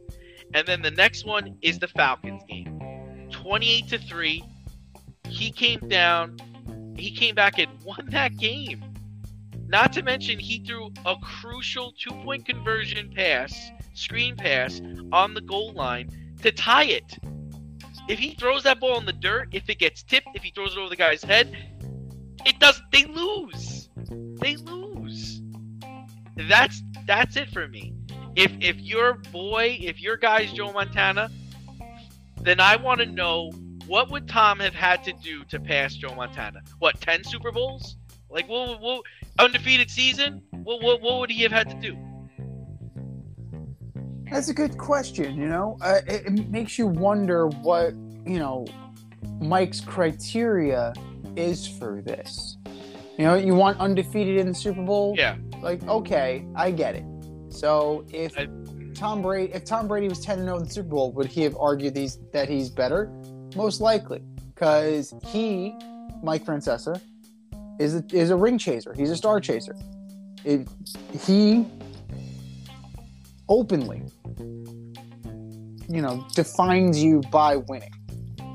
And 0.53 0.65
then 0.67 0.81
the 0.81 0.91
next 0.91 1.25
one 1.25 1.57
is 1.61 1.79
the 1.79 1.87
Falcons 1.87 2.43
game. 2.47 2.74
28 3.45 3.87
to 3.89 3.99
3. 3.99 4.43
He 5.29 5.51
came 5.51 5.79
down, 5.87 6.35
he 6.97 7.11
came 7.11 7.35
back 7.35 7.59
and 7.59 7.69
won 7.83 8.07
that 8.09 8.35
game. 8.37 8.83
Not 9.67 9.93
to 9.93 10.01
mention 10.01 10.39
he 10.39 10.65
threw 10.65 10.89
a 11.05 11.15
crucial 11.21 11.91
two-point 11.91 12.47
conversion 12.47 13.11
pass, 13.15 13.69
screen 13.93 14.35
pass 14.35 14.81
on 15.11 15.35
the 15.35 15.41
goal 15.41 15.73
line 15.73 16.09
to 16.41 16.51
tie 16.51 16.85
it. 16.85 17.19
If 18.09 18.17
he 18.17 18.33
throws 18.33 18.63
that 18.63 18.79
ball 18.79 18.97
in 18.97 19.05
the 19.05 19.13
dirt, 19.13 19.49
if 19.51 19.69
it 19.69 19.77
gets 19.77 20.01
tipped, 20.01 20.29
if 20.33 20.41
he 20.41 20.49
throws 20.49 20.75
it 20.75 20.79
over 20.79 20.89
the 20.89 20.95
guy's 20.95 21.23
head, 21.23 21.55
it 22.47 22.57
does 22.59 22.81
they 22.91 23.05
lose. 23.05 23.89
They 24.41 24.55
lose. 24.55 25.43
That's 26.35 26.81
that's 27.05 27.35
it 27.35 27.51
for 27.51 27.67
me. 27.67 27.93
If 28.35 28.51
if 28.59 28.79
your 28.79 29.13
boy, 29.31 29.77
if 29.79 30.01
your 30.01 30.17
guy's 30.17 30.51
Joe 30.51 30.71
Montana, 30.71 31.29
then 32.45 32.59
I 32.59 32.75
want 32.75 32.99
to 33.01 33.05
know 33.05 33.51
what 33.87 34.11
would 34.11 34.27
Tom 34.27 34.59
have 34.59 34.73
had 34.73 35.03
to 35.05 35.13
do 35.13 35.43
to 35.45 35.59
pass 35.59 35.95
Joe 35.95 36.13
Montana? 36.15 36.61
What, 36.79 36.99
10 37.01 37.23
Super 37.23 37.51
Bowls? 37.51 37.97
Like 38.29 38.49
what, 38.49 38.81
what 38.81 39.03
undefeated 39.39 39.89
season? 39.89 40.41
What, 40.51 40.81
what 40.81 41.01
what 41.01 41.19
would 41.19 41.29
he 41.29 41.43
have 41.43 41.51
had 41.51 41.69
to 41.69 41.75
do? 41.75 41.97
That's 44.29 44.49
a 44.49 44.53
good 44.53 44.77
question. 44.77 45.37
You 45.37 45.47
know, 45.47 45.77
uh, 45.81 46.01
it, 46.07 46.25
it 46.25 46.49
makes 46.49 46.77
you 46.77 46.87
wonder 46.87 47.47
what 47.47 47.93
you 48.25 48.39
know 48.39 48.65
Mike's 49.39 49.79
criteria 49.79 50.93
is 51.35 51.67
for 51.67 52.01
this. 52.01 52.57
You 53.17 53.25
know, 53.25 53.35
you 53.35 53.55
want 53.55 53.79
undefeated 53.79 54.37
in 54.37 54.47
the 54.47 54.53
Super 54.53 54.81
Bowl. 54.83 55.15
Yeah. 55.17 55.37
Like, 55.61 55.87
okay, 55.87 56.45
I 56.55 56.71
get 56.71 56.95
it. 56.95 57.05
So 57.49 58.05
if 58.11 58.37
I- 58.37 58.49
Tom 58.95 59.21
Brady, 59.21 59.53
if 59.53 59.65
Tom 59.65 59.87
Brady 59.87 60.07
was 60.07 60.21
ten 60.21 60.39
and 60.39 60.47
zero 60.47 60.57
in 60.57 60.63
the 60.63 60.69
Super 60.69 60.89
Bowl, 60.89 61.11
would 61.11 61.27
he 61.27 61.41
have 61.43 61.55
argued 61.57 61.93
these 61.93 62.17
that 62.31 62.49
he's 62.49 62.69
better? 62.69 63.11
Most 63.55 63.81
likely, 63.81 64.23
because 64.53 65.13
he, 65.27 65.75
Mike 66.23 66.45
Francesa, 66.45 66.99
is 67.79 67.95
a, 67.95 68.03
is 68.11 68.29
a 68.29 68.35
ring 68.35 68.57
chaser. 68.57 68.93
He's 68.93 69.11
a 69.11 69.15
star 69.15 69.39
chaser. 69.41 69.75
It, 70.45 70.67
he 71.25 71.65
openly, 73.49 74.03
you 75.89 76.01
know, 76.01 76.25
defines 76.33 77.03
you 77.03 77.21
by 77.31 77.57
winning. 77.57 77.93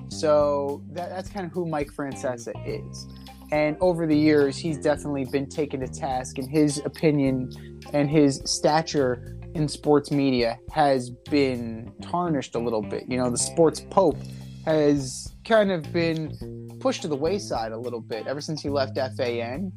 So 0.08 0.82
that, 0.92 1.10
that's 1.10 1.28
kind 1.28 1.46
of 1.46 1.52
who 1.52 1.66
Mike 1.66 1.90
Francesa 1.90 2.52
is. 2.66 3.06
And 3.52 3.76
over 3.80 4.06
the 4.06 4.16
years, 4.16 4.56
he's 4.56 4.78
definitely 4.78 5.24
been 5.24 5.48
taken 5.48 5.80
to 5.80 5.88
task, 5.88 6.38
and 6.38 6.48
his 6.48 6.78
opinion 6.84 7.50
and 7.92 8.08
his 8.08 8.40
stature 8.44 9.36
in 9.54 9.68
sports 9.68 10.10
media 10.10 10.58
has 10.72 11.10
been 11.10 11.92
tarnished 12.02 12.54
a 12.54 12.58
little 12.58 12.82
bit. 12.82 13.04
You 13.08 13.18
know, 13.18 13.30
the 13.30 13.38
sports 13.38 13.80
pope 13.90 14.16
has 14.64 15.34
kind 15.44 15.70
of 15.70 15.92
been 15.92 16.68
pushed 16.80 17.02
to 17.02 17.08
the 17.08 17.16
wayside 17.16 17.72
a 17.72 17.78
little 17.78 18.00
bit 18.00 18.26
ever 18.26 18.40
since 18.40 18.62
he 18.62 18.68
left 18.68 18.98
FAN. 19.16 19.72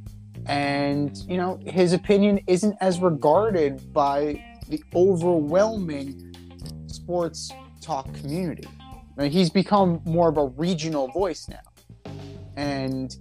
And, 0.46 1.18
you 1.28 1.38
know, 1.38 1.60
his 1.66 1.94
opinion 1.94 2.40
isn't 2.48 2.76
as 2.82 3.00
regarded 3.00 3.94
by 3.94 4.44
the 4.68 4.84
overwhelming 4.94 6.36
sports 6.88 7.52
talk 7.82 8.14
community. 8.14 8.68
I 9.18 9.24
mean, 9.24 9.32
he's 9.32 9.50
become 9.50 10.02
more 10.06 10.30
of 10.30 10.38
a 10.38 10.48
regional 10.48 11.08
voice 11.10 11.48
now. 11.48 12.12
And, 12.56 13.16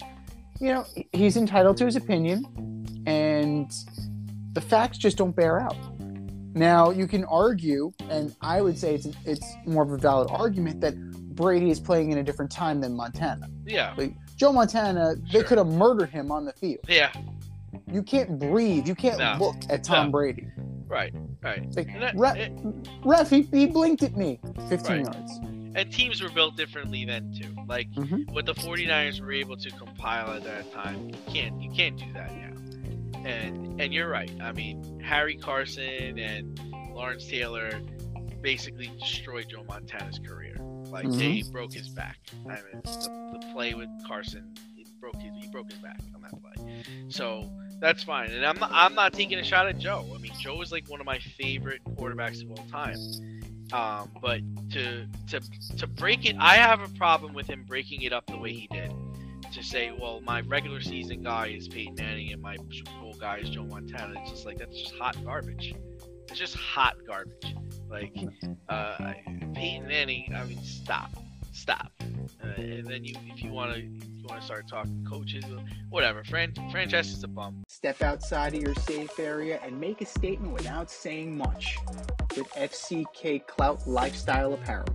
you 0.60 0.68
know, 0.68 0.84
he's 1.12 1.36
entitled 1.36 1.76
to 1.78 1.86
his 1.86 1.96
opinion, 1.96 3.04
and 3.06 3.70
the 4.52 4.60
facts 4.60 4.98
just 4.98 5.16
don't 5.16 5.34
bear 5.34 5.60
out. 5.60 5.76
Now, 6.54 6.90
you 6.90 7.06
can 7.06 7.24
argue, 7.24 7.92
and 8.10 8.34
I 8.40 8.60
would 8.60 8.78
say 8.78 8.94
it's, 8.94 9.08
it's 9.24 9.46
more 9.66 9.82
of 9.82 9.90
a 9.90 9.96
valid 9.96 10.28
argument, 10.30 10.80
that 10.82 10.94
Brady 11.34 11.70
is 11.70 11.80
playing 11.80 12.12
in 12.12 12.18
a 12.18 12.22
different 12.22 12.50
time 12.50 12.80
than 12.80 12.94
Montana. 12.94 13.48
Yeah. 13.66 13.94
Like, 13.96 14.14
Joe 14.36 14.52
Montana, 14.52 15.14
they 15.32 15.42
could 15.42 15.58
have 15.58 15.68
murdered 15.68 16.10
him 16.10 16.30
on 16.30 16.44
the 16.44 16.52
field. 16.52 16.80
Yeah. 16.88 17.10
You 17.90 18.02
can't 18.02 18.38
breathe. 18.38 18.86
You 18.86 18.94
can't 18.94 19.18
No. 19.18 19.36
look 19.40 19.56
at 19.70 19.82
Tom 19.84 20.06
No. 20.06 20.12
Brady. 20.12 20.46
Right. 20.86 21.14
Right. 21.42 21.74
Like, 21.74 21.98
that- 22.00 22.16
Re- 22.16 22.38
it- 22.40 22.52
ref, 23.04 23.30
he, 23.30 23.42
he 23.42 23.66
blinked 23.66 24.02
at 24.02 24.16
me. 24.16 24.38
15 24.68 25.04
Right. 25.04 25.14
yards. 25.14 25.38
and 25.74 25.90
teams 25.90 26.20
were 26.22 26.28
built 26.28 26.54
differently 26.54 27.02
then 27.06 27.32
too. 27.32 27.48
Like 27.66 27.90
Mhm. 27.92 28.30
what 28.30 28.44
the 28.44 28.52
49ers 28.52 29.22
were 29.22 29.32
able 29.32 29.56
to 29.56 29.70
compile 29.70 30.30
at 30.36 30.44
that 30.44 30.70
time, 30.70 31.08
you 31.08 31.16
can't 31.32 31.62
you 31.62 31.70
can't 31.70 31.96
do 31.98 32.12
that. 32.12 32.30
And 33.24 33.80
and 33.80 33.92
you're 33.92 34.08
right. 34.08 34.30
I 34.40 34.52
mean, 34.52 35.00
Harry 35.00 35.36
Carson 35.36 36.18
and 36.18 36.58
Lawrence 36.92 37.26
Taylor 37.26 37.80
basically 38.40 38.90
destroyed 38.98 39.46
Joe 39.48 39.64
Montana's 39.68 40.18
career. 40.18 40.56
Like 40.86 41.08
they 41.10 41.42
broke 41.50 41.72
his 41.72 41.88
back. 41.88 42.18
I 42.44 42.54
mean, 42.54 42.82
the, 42.84 43.38
the 43.40 43.52
play 43.52 43.74
with 43.74 43.88
Carson, 44.06 44.52
it 44.76 44.88
broke 45.00 45.16
his 45.16 45.32
he 45.40 45.48
broke 45.48 45.70
his 45.70 45.80
back 45.80 46.00
on 46.14 46.22
that 46.22 46.32
play. 46.42 46.82
So 47.08 47.50
that's 47.80 48.02
fine. 48.02 48.30
And 48.30 48.44
I'm 48.44 48.58
not, 48.58 48.70
I'm 48.72 48.94
not 48.94 49.12
taking 49.12 49.38
a 49.38 49.44
shot 49.44 49.66
at 49.66 49.78
Joe. 49.78 50.06
I 50.14 50.18
mean, 50.18 50.32
Joe 50.40 50.60
is 50.60 50.70
like 50.70 50.88
one 50.90 51.00
of 51.00 51.06
my 51.06 51.18
favorite 51.18 51.80
quarterbacks 51.96 52.42
of 52.42 52.50
all 52.50 52.64
time. 52.70 52.96
Um, 53.72 54.10
but 54.20 54.40
to 54.72 55.06
to 55.28 55.40
to 55.78 55.86
break 55.86 56.26
it, 56.26 56.36
I 56.38 56.56
have 56.56 56.82
a 56.82 56.88
problem 56.98 57.32
with 57.32 57.46
him 57.48 57.64
breaking 57.66 58.02
it 58.02 58.12
up 58.12 58.26
the 58.26 58.36
way 58.36 58.52
he 58.52 58.68
did. 58.70 58.92
To 59.52 59.62
say, 59.62 59.92
well, 59.92 60.22
my 60.22 60.40
regular 60.40 60.80
season 60.80 61.22
guy 61.22 61.48
is 61.48 61.68
Peyton 61.68 61.96
Manning 61.96 62.32
and 62.32 62.40
my 62.40 62.56
Super 62.70 62.90
Bowl 63.00 63.14
guy 63.20 63.36
is 63.36 63.50
Joe 63.50 63.64
Montana. 63.64 64.14
It's 64.20 64.30
just 64.30 64.46
like 64.46 64.56
that's 64.56 64.80
just 64.80 64.94
hot 64.94 65.14
garbage. 65.26 65.74
It's 66.30 66.38
just 66.38 66.56
hot 66.56 66.96
garbage. 67.06 67.54
Like 67.90 68.16
uh, 68.70 69.12
Peyton 69.54 69.86
Manning. 69.86 70.34
I 70.34 70.44
mean, 70.44 70.62
stop, 70.62 71.10
stop. 71.52 71.92
Uh, 72.42 72.48
and 72.56 72.86
then 72.86 73.04
you, 73.04 73.14
if 73.26 73.42
you 73.42 73.50
want 73.50 73.74
to, 73.74 73.82
you 73.82 74.24
want 74.26 74.40
to 74.40 74.46
start 74.46 74.66
talking 74.68 75.06
coaches, 75.06 75.44
whatever. 75.90 76.24
Fran 76.24 76.54
Francesa's 76.70 77.18
is 77.18 77.24
a 77.24 77.28
bum. 77.28 77.62
Step 77.68 78.00
outside 78.00 78.54
of 78.54 78.62
your 78.62 78.74
safe 78.74 79.18
area 79.18 79.60
and 79.62 79.78
make 79.78 80.00
a 80.00 80.06
statement 80.06 80.54
without 80.54 80.90
saying 80.90 81.36
much 81.36 81.76
with 82.36 82.48
FCK 82.52 83.46
Clout 83.46 83.86
Lifestyle 83.86 84.54
Apparel. 84.54 84.86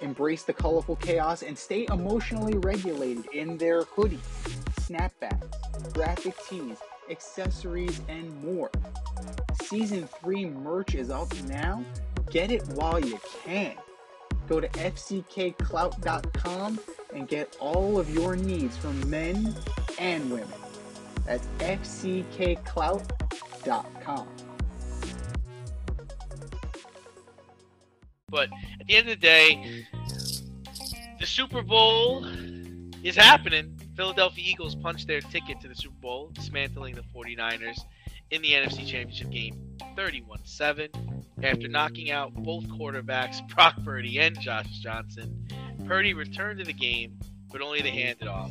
Embrace 0.00 0.44
the 0.44 0.52
colorful 0.52 0.96
chaos 0.96 1.42
and 1.42 1.56
stay 1.56 1.86
emotionally 1.90 2.56
regulated 2.58 3.26
in 3.32 3.56
their 3.58 3.82
hoodies, 3.82 4.18
snapbacks, 4.80 5.92
graphic 5.92 6.34
tees, 6.48 6.78
accessories, 7.10 8.00
and 8.08 8.42
more. 8.42 8.70
Season 9.64 10.08
3 10.22 10.46
merch 10.46 10.94
is 10.94 11.10
up 11.10 11.30
now. 11.42 11.84
Get 12.30 12.50
it 12.50 12.66
while 12.68 12.98
you 12.98 13.20
can. 13.44 13.74
Go 14.48 14.60
to 14.60 14.68
fckclout.com 14.68 16.80
and 17.14 17.28
get 17.28 17.56
all 17.60 17.98
of 17.98 18.08
your 18.10 18.36
needs 18.36 18.76
from 18.76 19.10
men 19.10 19.54
and 19.98 20.30
women. 20.30 20.48
That's 21.26 21.46
fckclout.com. 21.58 24.28
But 28.28 28.48
the 28.90 28.96
end 28.96 29.08
of 29.08 29.20
the 29.20 29.24
day, 29.24 29.86
the 31.20 31.26
Super 31.26 31.62
Bowl 31.62 32.24
is 33.04 33.14
happening. 33.14 33.78
Philadelphia 33.96 34.44
Eagles 34.44 34.74
punched 34.74 35.06
their 35.06 35.20
ticket 35.20 35.60
to 35.60 35.68
the 35.68 35.76
Super 35.76 35.94
Bowl, 36.00 36.30
dismantling 36.32 36.96
the 36.96 37.04
49ers 37.14 37.82
in 38.32 38.42
the 38.42 38.50
NFC 38.50 38.84
Championship 38.84 39.30
game 39.30 39.76
31 39.94 40.40
7 40.42 40.88
after 41.44 41.68
knocking 41.68 42.10
out 42.10 42.34
both 42.34 42.64
quarterbacks, 42.64 43.46
Brock 43.54 43.76
Purdy 43.84 44.18
and 44.18 44.38
Josh 44.40 44.66
Johnson. 44.80 45.46
Purdy 45.86 46.12
returned 46.12 46.58
to 46.58 46.64
the 46.64 46.72
game, 46.72 47.16
but 47.52 47.60
only 47.60 47.82
to 47.82 47.90
hand 47.90 48.16
it 48.20 48.26
off. 48.26 48.50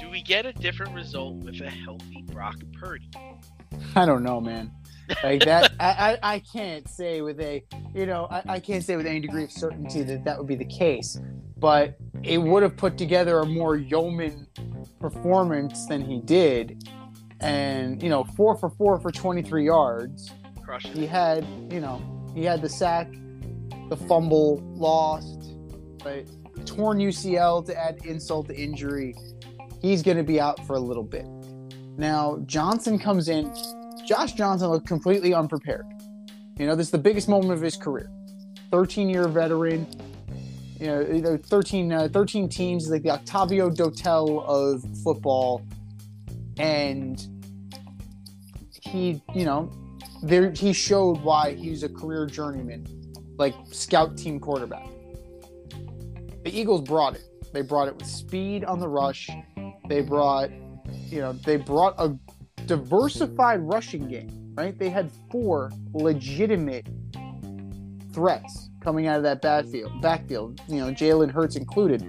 Do 0.00 0.08
we 0.08 0.22
get 0.22 0.46
a 0.46 0.54
different 0.54 0.94
result 0.94 1.34
with 1.44 1.60
a 1.60 1.68
healthy 1.68 2.22
Brock 2.22 2.56
Purdy? 2.72 3.10
I 3.94 4.06
don't 4.06 4.22
know, 4.22 4.40
man. 4.40 4.70
Like 5.22 5.44
that, 5.44 5.72
I, 5.80 6.18
I, 6.22 6.34
I 6.34 6.38
can't 6.40 6.88
say 6.88 7.22
with 7.22 7.40
a, 7.40 7.64
you 7.94 8.06
know, 8.06 8.26
I, 8.30 8.42
I 8.48 8.60
can't 8.60 8.84
say 8.84 8.96
with 8.96 9.06
any 9.06 9.20
degree 9.20 9.44
of 9.44 9.50
certainty 9.50 10.02
that 10.02 10.24
that 10.24 10.38
would 10.38 10.46
be 10.46 10.56
the 10.56 10.64
case. 10.64 11.18
But 11.56 11.98
it 12.22 12.38
would 12.38 12.62
have 12.62 12.76
put 12.76 12.96
together 12.96 13.40
a 13.40 13.46
more 13.46 13.76
yeoman 13.76 14.46
performance 15.00 15.86
than 15.86 16.02
he 16.02 16.20
did, 16.20 16.88
and 17.40 18.02
you 18.02 18.08
know, 18.08 18.24
four 18.24 18.56
for 18.56 18.70
four 18.70 19.00
for 19.00 19.10
23 19.10 19.64
yards. 19.64 20.32
Crushing. 20.62 20.92
He 20.92 21.06
had, 21.06 21.46
you 21.70 21.80
know, 21.80 22.02
he 22.34 22.44
had 22.44 22.62
the 22.62 22.68
sack, 22.68 23.10
the 23.88 23.96
fumble 23.96 24.60
lost, 24.76 25.54
but 26.02 26.26
torn 26.66 26.98
UCL 26.98 27.66
to 27.66 27.76
add 27.76 27.98
insult 28.04 28.48
to 28.48 28.56
injury. 28.56 29.16
He's 29.80 30.02
going 30.02 30.16
to 30.16 30.24
be 30.24 30.40
out 30.40 30.64
for 30.66 30.76
a 30.76 30.80
little 30.80 31.02
bit. 31.02 31.26
Now 31.96 32.40
Johnson 32.46 32.98
comes 32.98 33.28
in. 33.28 33.52
Josh 34.08 34.32
Johnson 34.32 34.70
looked 34.70 34.86
completely 34.86 35.34
unprepared. 35.34 35.84
You 36.58 36.66
know, 36.66 36.74
this 36.74 36.86
is 36.86 36.90
the 36.90 36.96
biggest 36.96 37.28
moment 37.28 37.52
of 37.52 37.60
his 37.60 37.76
career. 37.76 38.10
13 38.70 39.10
year 39.10 39.28
veteran. 39.28 39.86
You 40.80 40.86
know, 40.86 41.00
you 41.00 41.20
know, 41.20 41.36
13, 41.36 41.92
uh, 41.92 42.08
13 42.10 42.48
teams, 42.48 42.88
like 42.88 43.02
the 43.02 43.10
Octavio 43.10 43.68
Dotel 43.68 44.44
of 44.46 44.82
football. 45.04 45.60
And 46.56 47.22
he, 48.82 49.20
you 49.34 49.44
know, 49.44 49.70
there 50.22 50.52
he 50.52 50.72
showed 50.72 51.20
why 51.20 51.52
he's 51.52 51.82
a 51.82 51.88
career 51.88 52.24
journeyman, 52.24 52.86
like 53.36 53.54
scout 53.72 54.16
team 54.16 54.40
quarterback. 54.40 54.88
The 56.44 56.50
Eagles 56.50 56.80
brought 56.80 57.14
it. 57.14 57.24
They 57.52 57.60
brought 57.60 57.88
it 57.88 57.96
with 57.96 58.06
speed 58.06 58.64
on 58.64 58.80
the 58.80 58.88
rush. 58.88 59.28
They 59.86 60.00
brought, 60.00 60.50
you 61.08 61.20
know, 61.20 61.32
they 61.34 61.56
brought 61.56 61.94
a 61.98 62.16
diversified 62.68 63.60
rushing 63.62 64.06
game, 64.06 64.52
right? 64.54 64.78
They 64.78 64.90
had 64.90 65.10
four 65.32 65.72
legitimate 65.94 66.86
threats 68.12 68.68
coming 68.80 69.06
out 69.06 69.16
of 69.16 69.22
that 69.22 69.40
backfield. 69.40 70.00
Backfield, 70.02 70.60
you 70.68 70.76
know, 70.76 70.92
Jalen 70.92 71.30
Hurts 71.30 71.56
included. 71.56 72.02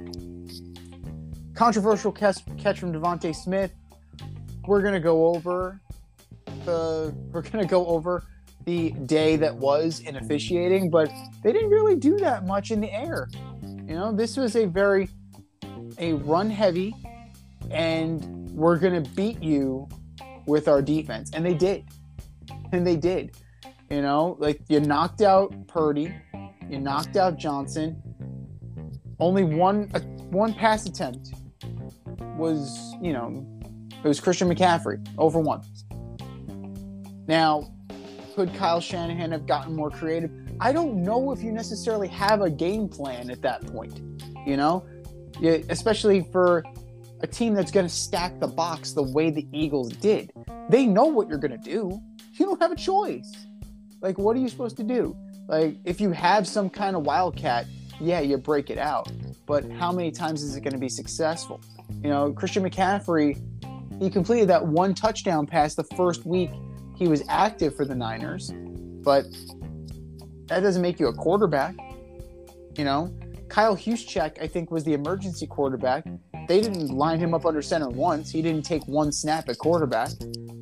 Controversial 1.55 2.11
catch, 2.11 2.39
catch 2.57 2.79
from 2.79 2.93
DeVonta 2.93 3.33
Smith. 3.33 3.71
We're 4.67 4.81
gonna 4.81 4.99
go 4.99 5.27
over 5.27 5.79
the. 6.65 7.15
We're 7.31 7.41
gonna 7.41 7.65
go 7.65 7.87
over 7.87 8.23
the 8.65 8.91
day 8.91 9.37
that 9.37 9.55
was 9.55 10.01
in 10.01 10.17
officiating, 10.17 10.89
but 10.89 11.09
they 11.41 11.53
didn't 11.53 11.69
really 11.69 11.95
do 11.95 12.17
that 12.17 12.45
much 12.45 12.71
in 12.71 12.81
the 12.81 12.91
air. 12.91 13.29
You 13.63 13.95
know, 13.95 14.11
this 14.11 14.35
was 14.35 14.57
a 14.57 14.65
very 14.65 15.09
a 15.97 16.13
run 16.13 16.49
heavy, 16.49 16.93
and 17.71 18.49
we're 18.51 18.77
gonna 18.77 19.01
beat 19.15 19.41
you 19.41 19.87
with 20.49 20.67
our 20.67 20.81
defense, 20.81 21.31
and 21.33 21.45
they 21.45 21.53
did, 21.53 21.85
and 22.73 22.85
they 22.85 22.97
did. 22.97 23.37
You 23.89 24.01
know, 24.01 24.35
like 24.39 24.61
you 24.67 24.79
knocked 24.79 25.21
out 25.21 25.53
Purdy, 25.67 26.13
you 26.69 26.79
knocked 26.79 27.15
out 27.15 27.37
Johnson. 27.37 28.01
Only 29.19 29.43
one 29.43 29.89
uh, 29.93 29.99
one 30.31 30.53
pass 30.53 30.85
attempt 30.85 31.33
was, 32.37 32.95
you 33.01 33.13
know, 33.13 33.45
it 34.03 34.07
was 34.07 34.19
Christian 34.19 34.49
McCaffrey 34.49 35.05
over 35.17 35.39
one. 35.39 35.61
Now, 37.27 37.71
could 38.35 38.53
Kyle 38.55 38.81
Shanahan 38.81 39.31
have 39.31 39.45
gotten 39.45 39.75
more 39.75 39.91
creative? 39.91 40.31
I 40.59 40.71
don't 40.71 41.03
know 41.03 41.31
if 41.31 41.41
you 41.43 41.51
necessarily 41.51 42.07
have 42.09 42.41
a 42.41 42.49
game 42.49 42.87
plan 42.89 43.29
at 43.29 43.41
that 43.41 43.65
point. 43.67 44.01
You 44.45 44.57
know, 44.57 44.85
especially 45.69 46.21
for 46.31 46.63
a 47.21 47.27
team 47.27 47.53
that's 47.53 47.71
going 47.71 47.85
to 47.85 47.93
stack 47.93 48.39
the 48.39 48.47
box 48.47 48.93
the 48.93 49.03
way 49.03 49.29
the 49.29 49.47
Eagles 49.51 49.89
did. 49.89 50.31
They 50.69 50.85
know 50.85 51.05
what 51.05 51.27
you're 51.27 51.37
going 51.37 51.51
to 51.51 51.57
do. 51.57 51.99
You 52.33 52.45
don't 52.45 52.61
have 52.61 52.71
a 52.71 52.75
choice. 52.75 53.31
Like, 54.01 54.17
what 54.17 54.35
are 54.35 54.39
you 54.39 54.49
supposed 54.49 54.77
to 54.77 54.83
do? 54.83 55.15
Like, 55.47 55.77
if 55.83 55.99
you 55.99 56.11
have 56.11 56.47
some 56.47 56.69
kind 56.69 56.95
of 56.95 57.05
wildcat, 57.05 57.65
yeah, 57.99 58.21
you 58.21 58.37
break 58.37 58.69
it 58.69 58.77
out. 58.77 59.11
But 59.45 59.69
how 59.71 59.91
many 59.91 60.11
times 60.11 60.43
is 60.43 60.55
it 60.55 60.61
going 60.61 60.73
to 60.73 60.79
be 60.79 60.89
successful? 60.89 61.59
You 62.01 62.09
know, 62.09 62.31
Christian 62.31 62.63
McCaffrey, 62.63 63.41
he 63.99 64.09
completed 64.09 64.47
that 64.49 64.65
one 64.65 64.93
touchdown 64.93 65.45
pass 65.45 65.75
the 65.75 65.83
first 65.83 66.25
week 66.25 66.51
he 66.95 67.07
was 67.07 67.23
active 67.29 67.75
for 67.75 67.85
the 67.85 67.95
Niners, 67.95 68.51
but 69.03 69.25
that 70.47 70.59
doesn't 70.59 70.81
make 70.81 70.99
you 70.99 71.07
a 71.07 71.13
quarterback. 71.13 71.75
You 72.77 72.83
know, 72.83 73.13
Kyle 73.47 73.75
Juszczyk, 73.75 74.41
I 74.41 74.47
think, 74.47 74.69
was 74.69 74.83
the 74.83 74.93
emergency 74.93 75.47
quarterback. 75.47 76.05
They 76.49 76.61
didn't 76.61 76.87
line 76.89 77.19
him 77.19 77.35
up 77.35 77.45
under 77.45 77.61
center 77.61 77.89
once. 77.89 78.31
He 78.31 78.41
didn't 78.41 78.65
take 78.65 78.83
one 78.87 79.11
snap 79.11 79.47
at 79.49 79.59
quarterback. 79.59 80.09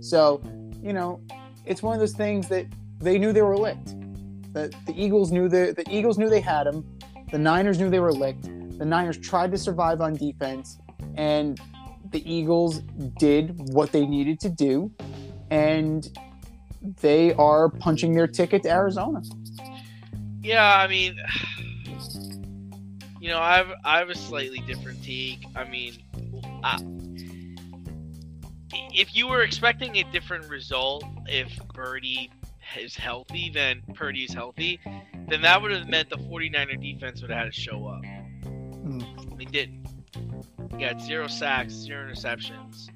So, 0.01 0.41
you 0.83 0.91
know, 0.91 1.21
it's 1.65 1.81
one 1.81 1.93
of 1.93 2.01
those 2.01 2.11
things 2.11 2.49
that 2.49 2.65
they 2.99 3.17
knew 3.17 3.31
they 3.31 3.41
were 3.41 3.57
licked. 3.57 3.95
The, 4.51 4.69
the 4.85 4.93
Eagles 5.01 5.31
knew 5.31 5.47
the 5.47 5.73
the 5.77 5.85
Eagles 5.89 6.17
knew 6.17 6.29
they 6.29 6.41
had 6.41 6.67
him. 6.67 6.85
The 7.31 7.37
Niners 7.37 7.79
knew 7.79 7.89
they 7.89 8.01
were 8.01 8.11
licked. 8.11 8.49
The 8.77 8.83
Niners 8.83 9.17
tried 9.17 9.49
to 9.51 9.57
survive 9.57 10.01
on 10.01 10.15
defense, 10.15 10.77
and 11.15 11.57
the 12.11 12.21
Eagles 12.29 12.79
did 13.17 13.57
what 13.71 13.93
they 13.93 14.05
needed 14.05 14.41
to 14.41 14.49
do, 14.49 14.91
and 15.51 16.09
they 16.99 17.33
are 17.35 17.69
punching 17.69 18.13
their 18.13 18.27
ticket 18.27 18.63
to 18.63 18.69
Arizona. 18.69 19.21
Yeah, 20.41 20.79
I 20.79 20.87
mean, 20.87 21.15
you 23.19 23.29
know, 23.29 23.39
I've 23.39 23.71
I 23.83 23.99
have 23.99 24.09
a 24.09 24.15
slightly 24.15 24.59
different 24.59 25.03
take. 25.03 25.45
I 25.55 25.63
mean, 25.67 25.93
I, 26.63 26.79
if 28.93 29.15
you 29.15 29.27
were 29.27 29.41
expecting 29.41 29.97
a 29.97 30.03
different 30.11 30.49
result, 30.49 31.03
if 31.27 31.57
Birdie 31.73 32.31
is 32.77 32.95
healthy, 32.95 33.49
then 33.53 33.81
Purdy 33.93 34.23
is 34.23 34.33
healthy, 34.33 34.79
then 35.27 35.41
that 35.41 35.61
would 35.61 35.71
have 35.71 35.87
meant 35.87 36.09
the 36.09 36.17
49er 36.17 36.81
defense 36.81 37.21
would 37.21 37.31
have 37.31 37.45
had 37.45 37.53
to 37.53 37.59
show 37.59 37.87
up. 37.87 38.03
Hmm. 38.43 39.01
They 39.37 39.45
didn't. 39.45 39.87
They 40.71 40.77
got 40.79 41.01
zero 41.01 41.27
sacks, 41.27 41.73
zero 41.73 42.07
interceptions. 42.07 42.89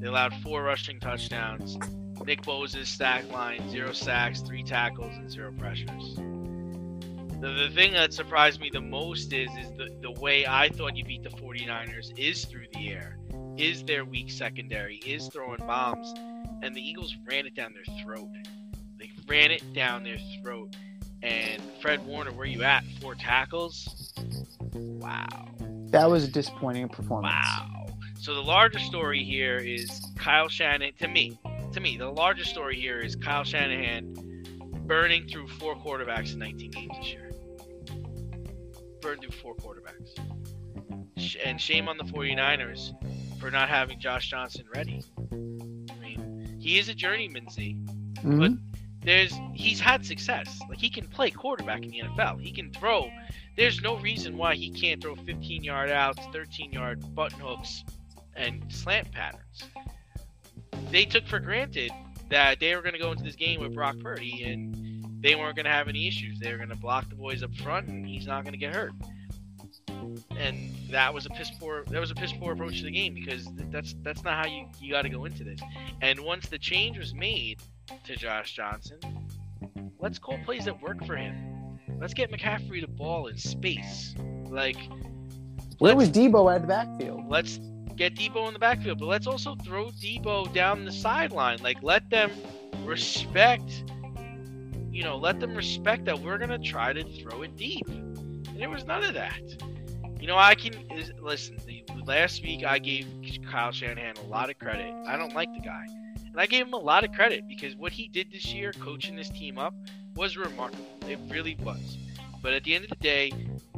They 0.00 0.06
allowed 0.06 0.34
four 0.42 0.62
rushing 0.62 1.00
touchdowns. 1.00 1.78
Nick 2.24 2.42
Bosa's 2.42 2.88
stack 2.88 3.30
line, 3.30 3.68
zero 3.70 3.92
sacks, 3.92 4.40
three 4.40 4.62
tackles, 4.62 5.14
and 5.16 5.30
zero 5.30 5.52
pressures. 5.56 6.18
The, 7.40 7.52
the 7.52 7.70
thing 7.74 7.92
that 7.92 8.14
surprised 8.14 8.60
me 8.60 8.70
the 8.72 8.80
most 8.80 9.32
is 9.32 9.50
is 9.60 9.70
the, 9.76 9.94
the 10.00 10.10
way 10.20 10.46
I 10.46 10.70
thought 10.70 10.96
you 10.96 11.04
beat 11.04 11.22
the 11.22 11.28
49ers 11.28 12.18
is 12.18 12.46
through 12.46 12.66
the 12.72 12.88
air, 12.88 13.18
is 13.58 13.82
their 13.84 14.06
weak 14.06 14.30
secondary, 14.30 14.96
is 14.96 15.28
throwing 15.28 15.58
bombs, 15.58 16.14
and 16.62 16.74
the 16.74 16.80
Eagles 16.80 17.14
ran 17.28 17.46
it 17.46 17.54
down 17.54 17.74
their 17.74 17.94
throat. 18.02 18.30
They 18.98 19.10
ran 19.28 19.50
it 19.50 19.74
down 19.74 20.02
their 20.02 20.16
throat. 20.42 20.74
And 21.22 21.60
Fred 21.82 22.04
Warner, 22.06 22.32
where 22.32 22.46
you 22.46 22.62
at? 22.62 22.84
Four 23.00 23.14
tackles? 23.14 24.14
Wow. 24.72 25.54
That 25.90 26.08
was 26.08 26.24
a 26.24 26.28
disappointing 26.28 26.88
performance. 26.88 27.34
Wow. 27.34 27.86
So 28.18 28.34
the 28.34 28.42
larger 28.42 28.78
story 28.78 29.22
here 29.22 29.56
is 29.58 30.02
Kyle 30.16 30.48
Shanahan. 30.48 30.94
To 31.00 31.08
me, 31.08 31.38
to 31.72 31.80
me, 31.80 31.98
the 31.98 32.10
larger 32.10 32.44
story 32.44 32.80
here 32.80 32.98
is 32.98 33.14
Kyle 33.14 33.44
Shanahan 33.44 34.14
burning 34.86 35.28
through 35.28 35.48
four 35.48 35.74
quarterbacks 35.76 36.32
in 36.32 36.38
19 36.38 36.70
games 36.70 36.92
this 36.98 37.12
year. 37.12 37.25
Burned 39.00 39.20
through 39.22 39.30
four 39.32 39.54
quarterbacks. 39.56 40.10
Sh- 41.18 41.36
And 41.44 41.60
shame 41.60 41.88
on 41.88 41.96
the 41.96 42.04
49ers 42.04 42.92
for 43.40 43.50
not 43.50 43.68
having 43.68 43.98
Josh 44.00 44.28
Johnson 44.30 44.64
ready. 44.74 45.02
I 45.20 45.94
mean, 46.00 46.56
he 46.60 46.78
is 46.78 46.88
a 46.88 46.94
journeyman, 46.94 47.48
Z. 47.50 47.76
Mhm. 48.16 48.58
There's 49.02 49.32
he's 49.54 49.78
had 49.78 50.04
success. 50.04 50.58
Like 50.68 50.78
he 50.78 50.90
can 50.90 51.06
play 51.06 51.30
quarterback 51.30 51.84
in 51.84 51.90
the 51.90 52.00
NFL. 52.00 52.38
He 52.40 52.50
can 52.50 52.72
throw. 52.72 53.10
There's 53.56 53.80
no 53.80 53.96
reason 53.98 54.36
why 54.36 54.54
he 54.56 54.70
can't 54.70 55.00
throw 55.00 55.14
15 55.14 55.62
yard 55.62 55.90
outs, 55.90 56.24
13 56.32 56.72
yard 56.72 57.14
button 57.14 57.38
hooks, 57.38 57.84
and 58.34 58.64
slant 58.72 59.12
patterns. 59.12 59.62
They 60.90 61.04
took 61.04 61.26
for 61.26 61.38
granted 61.38 61.90
that 62.30 62.58
they 62.60 62.74
were 62.74 62.82
going 62.82 62.94
to 62.94 62.98
go 62.98 63.12
into 63.12 63.22
this 63.22 63.36
game 63.36 63.60
with 63.60 63.74
Brock 63.74 63.96
Purdy 64.00 64.42
and 64.42 64.74
they 65.26 65.34
weren't 65.34 65.56
going 65.56 65.66
to 65.66 65.72
have 65.72 65.88
any 65.88 66.06
issues. 66.06 66.38
They 66.38 66.52
were 66.52 66.56
going 66.56 66.68
to 66.68 66.76
block 66.76 67.08
the 67.08 67.16
boys 67.16 67.42
up 67.42 67.52
front 67.56 67.88
and 67.88 68.06
he's 68.06 68.28
not 68.28 68.44
going 68.44 68.52
to 68.52 68.58
get 68.58 68.72
hurt. 68.72 68.92
and 70.36 70.70
that 70.88 71.12
was 71.12 71.26
a 71.26 71.30
piss 71.30 71.50
poor 71.58 71.84
that 71.86 71.98
was 71.98 72.12
a 72.12 72.14
piss 72.14 72.32
poor 72.32 72.52
approach 72.52 72.78
to 72.78 72.84
the 72.84 72.92
game 72.92 73.12
because 73.12 73.48
that's 73.72 73.96
that's 74.02 74.22
not 74.22 74.34
how 74.34 74.48
you 74.48 74.68
you 74.80 74.92
got 74.92 75.02
to 75.02 75.08
go 75.08 75.24
into 75.24 75.42
this. 75.42 75.58
And 76.00 76.20
once 76.20 76.48
the 76.48 76.58
change 76.58 76.96
was 76.96 77.12
made 77.12 77.58
to 78.04 78.14
Josh 78.14 78.54
Johnson, 78.54 79.00
let's 79.98 80.20
call 80.20 80.38
plays 80.44 80.66
that 80.66 80.80
work 80.80 81.04
for 81.04 81.16
him. 81.16 81.80
Let's 82.00 82.14
get 82.14 82.30
McCaffrey 82.30 82.80
the 82.80 82.86
ball 82.86 83.26
in 83.26 83.36
space. 83.36 84.14
Like 84.48 84.78
Where 85.78 85.96
was 85.96 86.08
Deebo 86.08 86.54
at 86.54 86.60
the 86.60 86.68
backfield? 86.68 87.24
let's 87.28 87.58
get 87.96 88.14
Deebo 88.14 88.46
in 88.46 88.52
the 88.52 88.60
backfield, 88.60 89.00
but 89.00 89.06
let's 89.06 89.26
also 89.26 89.56
throw 89.56 89.86
Deebo 89.86 90.54
down 90.54 90.84
the 90.84 90.92
sideline. 90.92 91.58
Like 91.64 91.82
let 91.82 92.08
them 92.10 92.30
respect, 92.84 93.82
you 94.96 95.04
know, 95.04 95.18
let 95.18 95.38
them 95.40 95.54
respect 95.54 96.06
that 96.06 96.18
we're 96.18 96.38
gonna 96.38 96.58
try 96.58 96.90
to 96.90 97.04
throw 97.20 97.42
it 97.42 97.54
deep. 97.54 97.86
And 97.86 98.58
there 98.58 98.70
was 98.70 98.86
none 98.86 99.04
of 99.04 99.12
that. 99.12 99.42
You 100.18 100.26
know, 100.26 100.38
I 100.38 100.54
can 100.54 100.72
listen. 101.20 101.58
Last 102.06 102.42
week 102.42 102.64
I 102.64 102.78
gave 102.78 103.06
Kyle 103.50 103.72
Shanahan 103.72 104.16
a 104.16 104.26
lot 104.28 104.48
of 104.48 104.58
credit. 104.58 104.94
I 105.06 105.18
don't 105.18 105.34
like 105.34 105.52
the 105.52 105.60
guy, 105.60 105.84
and 106.24 106.40
I 106.40 106.46
gave 106.46 106.66
him 106.66 106.72
a 106.72 106.78
lot 106.78 107.04
of 107.04 107.12
credit 107.12 107.46
because 107.46 107.76
what 107.76 107.92
he 107.92 108.08
did 108.08 108.32
this 108.32 108.54
year, 108.54 108.72
coaching 108.72 109.16
this 109.16 109.28
team 109.28 109.58
up, 109.58 109.74
was 110.14 110.38
remarkable. 110.38 110.86
It 111.06 111.18
really 111.28 111.58
was. 111.62 111.98
But 112.42 112.54
at 112.54 112.64
the 112.64 112.74
end 112.74 112.84
of 112.84 112.90
the 112.90 112.96
day, 112.96 113.32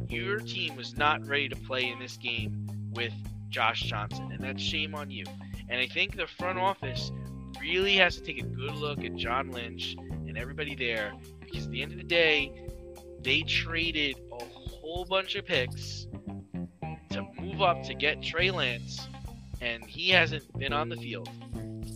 your 0.07 0.39
team 0.39 0.77
was 0.77 0.95
not 0.95 1.27
ready 1.27 1.49
to 1.49 1.55
play 1.57 1.89
in 1.89 1.99
this 1.99 2.15
game 2.15 2.65
with 2.93 3.11
Josh 3.49 3.81
Johnson, 3.81 4.31
and 4.31 4.41
that's 4.41 4.61
shame 4.61 4.95
on 4.95 5.11
you. 5.11 5.25
And 5.67 5.81
I 5.81 5.87
think 5.87 6.15
the 6.15 6.27
front 6.27 6.59
office 6.59 7.11
really 7.59 7.95
has 7.95 8.15
to 8.15 8.21
take 8.21 8.39
a 8.39 8.45
good 8.45 8.75
look 8.75 9.03
at 9.03 9.15
John 9.15 9.51
Lynch 9.51 9.97
and 10.29 10.37
everybody 10.37 10.75
there 10.75 11.11
because 11.39 11.65
at 11.65 11.71
the 11.71 11.81
end 11.81 11.91
of 11.91 11.97
the 11.97 12.03
day, 12.03 12.53
they 13.21 13.41
traded 13.41 14.15
a 14.31 14.43
whole 14.45 15.05
bunch 15.05 15.35
of 15.35 15.45
picks 15.45 16.07
to 17.09 17.25
move 17.39 17.61
up 17.61 17.83
to 17.83 17.93
get 17.93 18.21
Trey 18.21 18.51
Lance, 18.51 19.07
and 19.59 19.83
he 19.83 20.09
hasn't 20.09 20.57
been 20.57 20.71
on 20.71 20.89
the 20.89 20.95
field. 20.95 21.29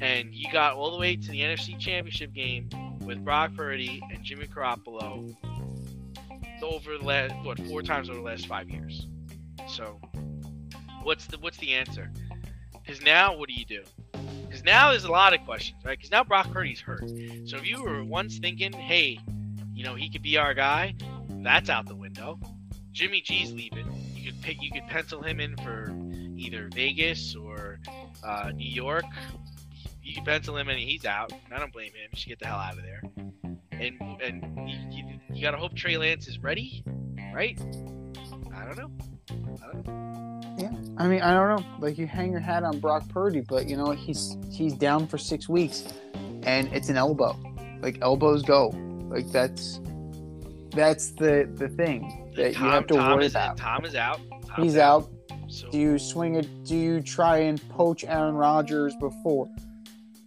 And 0.01 0.33
you 0.33 0.51
got 0.51 0.75
all 0.75 0.91
the 0.91 0.97
way 0.97 1.15
to 1.15 1.31
the 1.31 1.39
NFC 1.39 1.79
Championship 1.79 2.33
game 2.33 2.69
with 3.01 3.23
Brock 3.23 3.51
Purdy 3.55 4.01
and 4.11 4.23
Jimmy 4.23 4.47
Garoppolo 4.47 5.35
over 6.61 6.97
the 6.97 7.05
last 7.05 7.35
what 7.43 7.59
four 7.67 7.81
times 7.81 8.09
over 8.09 8.19
the 8.19 8.25
last 8.25 8.47
five 8.47 8.69
years. 8.69 9.07
So, 9.67 9.99
what's 11.03 11.27
the 11.27 11.37
what's 11.37 11.57
the 11.57 11.73
answer? 11.73 12.11
Because 12.73 13.01
now, 13.01 13.37
what 13.37 13.47
do 13.47 13.55
you 13.55 13.65
do? 13.65 13.83
Because 14.63 14.75
now 14.75 14.91
there's 14.91 15.03
a 15.03 15.11
lot 15.11 15.33
of 15.33 15.43
questions, 15.43 15.83
right? 15.83 15.97
Because 15.97 16.11
now 16.11 16.23
Brock 16.23 16.51
Purdy's 16.51 16.79
hurt. 16.79 17.09
So 17.45 17.57
if 17.57 17.67
you 17.67 17.83
were 17.83 18.03
once 18.03 18.37
thinking, 18.37 18.71
hey, 18.71 19.19
you 19.73 19.83
know 19.83 19.95
he 19.95 20.09
could 20.09 20.21
be 20.21 20.37
our 20.37 20.53
guy, 20.53 20.95
that's 21.29 21.69
out 21.69 21.85
the 21.85 21.95
window. 21.95 22.39
Jimmy 22.93 23.21
G's 23.21 23.51
leaving. 23.51 23.87
You 24.15 24.31
could 24.31 24.41
pick. 24.41 24.61
You 24.61 24.71
could 24.71 24.87
pencil 24.87 25.21
him 25.21 25.39
in 25.39 25.57
for 25.57 25.93
either 26.37 26.69
Vegas 26.73 27.35
or 27.35 27.79
uh, 28.23 28.51
New 28.55 28.69
York. 28.69 29.05
You 30.01 30.13
can 30.15 30.23
pencil 30.23 30.55
him 30.57 30.69
in, 30.69 30.77
and 30.77 30.87
he's 30.87 31.05
out. 31.05 31.33
I 31.51 31.59
don't 31.59 31.73
blame 31.73 31.87
him. 31.87 32.09
He 32.11 32.17
should 32.17 32.29
get 32.29 32.39
the 32.39 32.47
hell 32.47 32.59
out 32.59 32.77
of 32.77 32.83
there. 32.83 33.01
And 33.71 33.99
and 34.21 34.69
you, 34.69 34.77
you, 34.91 35.19
you 35.33 35.41
gotta 35.41 35.57
hope 35.57 35.75
Trey 35.75 35.97
Lance 35.97 36.27
is 36.27 36.39
ready, 36.39 36.83
right? 37.33 37.59
I 38.55 38.65
don't 38.65 38.77
know. 38.77 38.91
I 39.29 39.73
don't 39.73 39.87
know. 39.87 40.12
I 40.97 41.07
mean, 41.07 41.21
I 41.21 41.33
don't 41.33 41.59
know. 41.59 41.65
Like 41.79 41.97
you 41.97 42.05
hang 42.07 42.31
your 42.31 42.39
hat 42.39 42.63
on 42.63 42.79
Brock 42.79 43.07
Purdy, 43.09 43.41
but 43.41 43.67
you 43.67 43.77
know 43.77 43.85
what? 43.85 43.97
He's 43.97 44.37
he's 44.51 44.73
down 44.73 45.07
for 45.07 45.17
six 45.17 45.49
weeks, 45.49 45.85
and 46.43 46.67
it's 46.73 46.89
an 46.89 46.97
elbow. 46.97 47.37
Like 47.81 47.97
elbows 48.01 48.43
go. 48.43 48.69
Like 49.09 49.27
that's 49.31 49.79
that's 50.71 51.11
the 51.11 51.49
the 51.55 51.69
thing 51.69 52.31
that 52.35 52.53
you 52.53 52.65
have 52.65 52.87
to 52.87 52.95
Tom 52.95 53.15
worry 53.15 53.25
is, 53.25 53.33
about. 53.33 53.57
Tom 53.57 53.85
is 53.85 53.95
out. 53.95 54.19
Tom's 54.47 54.63
He's 54.63 54.77
out. 54.77 55.09
So 55.47 55.69
Do 55.69 55.77
you 55.77 55.99
swing 55.99 56.35
it? 56.35 56.47
Do 56.63 56.75
you 56.75 57.01
try 57.01 57.37
and 57.37 57.61
poach 57.69 58.03
Aaron 58.03 58.35
Rodgers 58.35 58.95
before? 58.95 59.47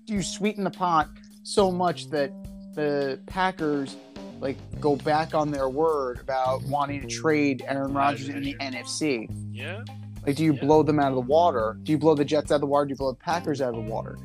Do 0.07 0.15
you 0.15 0.23
sweeten 0.23 0.65
the 0.65 0.71
pot 0.71 1.09
so 1.43 1.71
much 1.71 2.11
that 2.11 2.33
the 2.75 3.21
Packers 3.27 3.97
like 4.41 4.57
go 4.81 4.97
back 4.97 5.35
on 5.35 5.51
their 5.51 5.69
word 5.69 6.21
about 6.21 6.63
wanting 6.65 7.01
to 7.01 7.09
trade 7.09 7.65
Aaron 7.67 7.93
Rodgers 7.93 8.29
in 8.29 8.43
the 8.43 8.55
NFC? 8.61 9.29
yeah, 9.53 9.83
Like, 10.27 10.37
do 10.37 10.45
you 10.45 10.55
Yeah. 10.55 10.61
blow 10.61 10.83
them 10.83 10.99
out 10.99 11.09
of 11.09 11.15
the 11.15 11.21
water? 11.21 11.79
Do 11.83 11.93
you 11.93 11.99
blow 11.99 12.15
the 12.15 12.25
Jets 12.25 12.51
out 12.51 12.57
of 12.57 12.61
the 12.63 12.67
water? 12.67 12.87
Do 12.87 12.91
you 12.91 12.97
blow 12.97 13.13
the 13.13 13.19
Packers 13.19 13.61
out 13.61 13.75
of 13.75 13.85
the 13.85 13.91
water? 13.91 14.19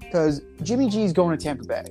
Because 0.00 0.42
Jimmy 0.62 0.88
G 0.88 1.04
is 1.04 1.12
going 1.12 1.36
to 1.36 1.42
Tampa 1.42 1.64
Bay, 1.64 1.84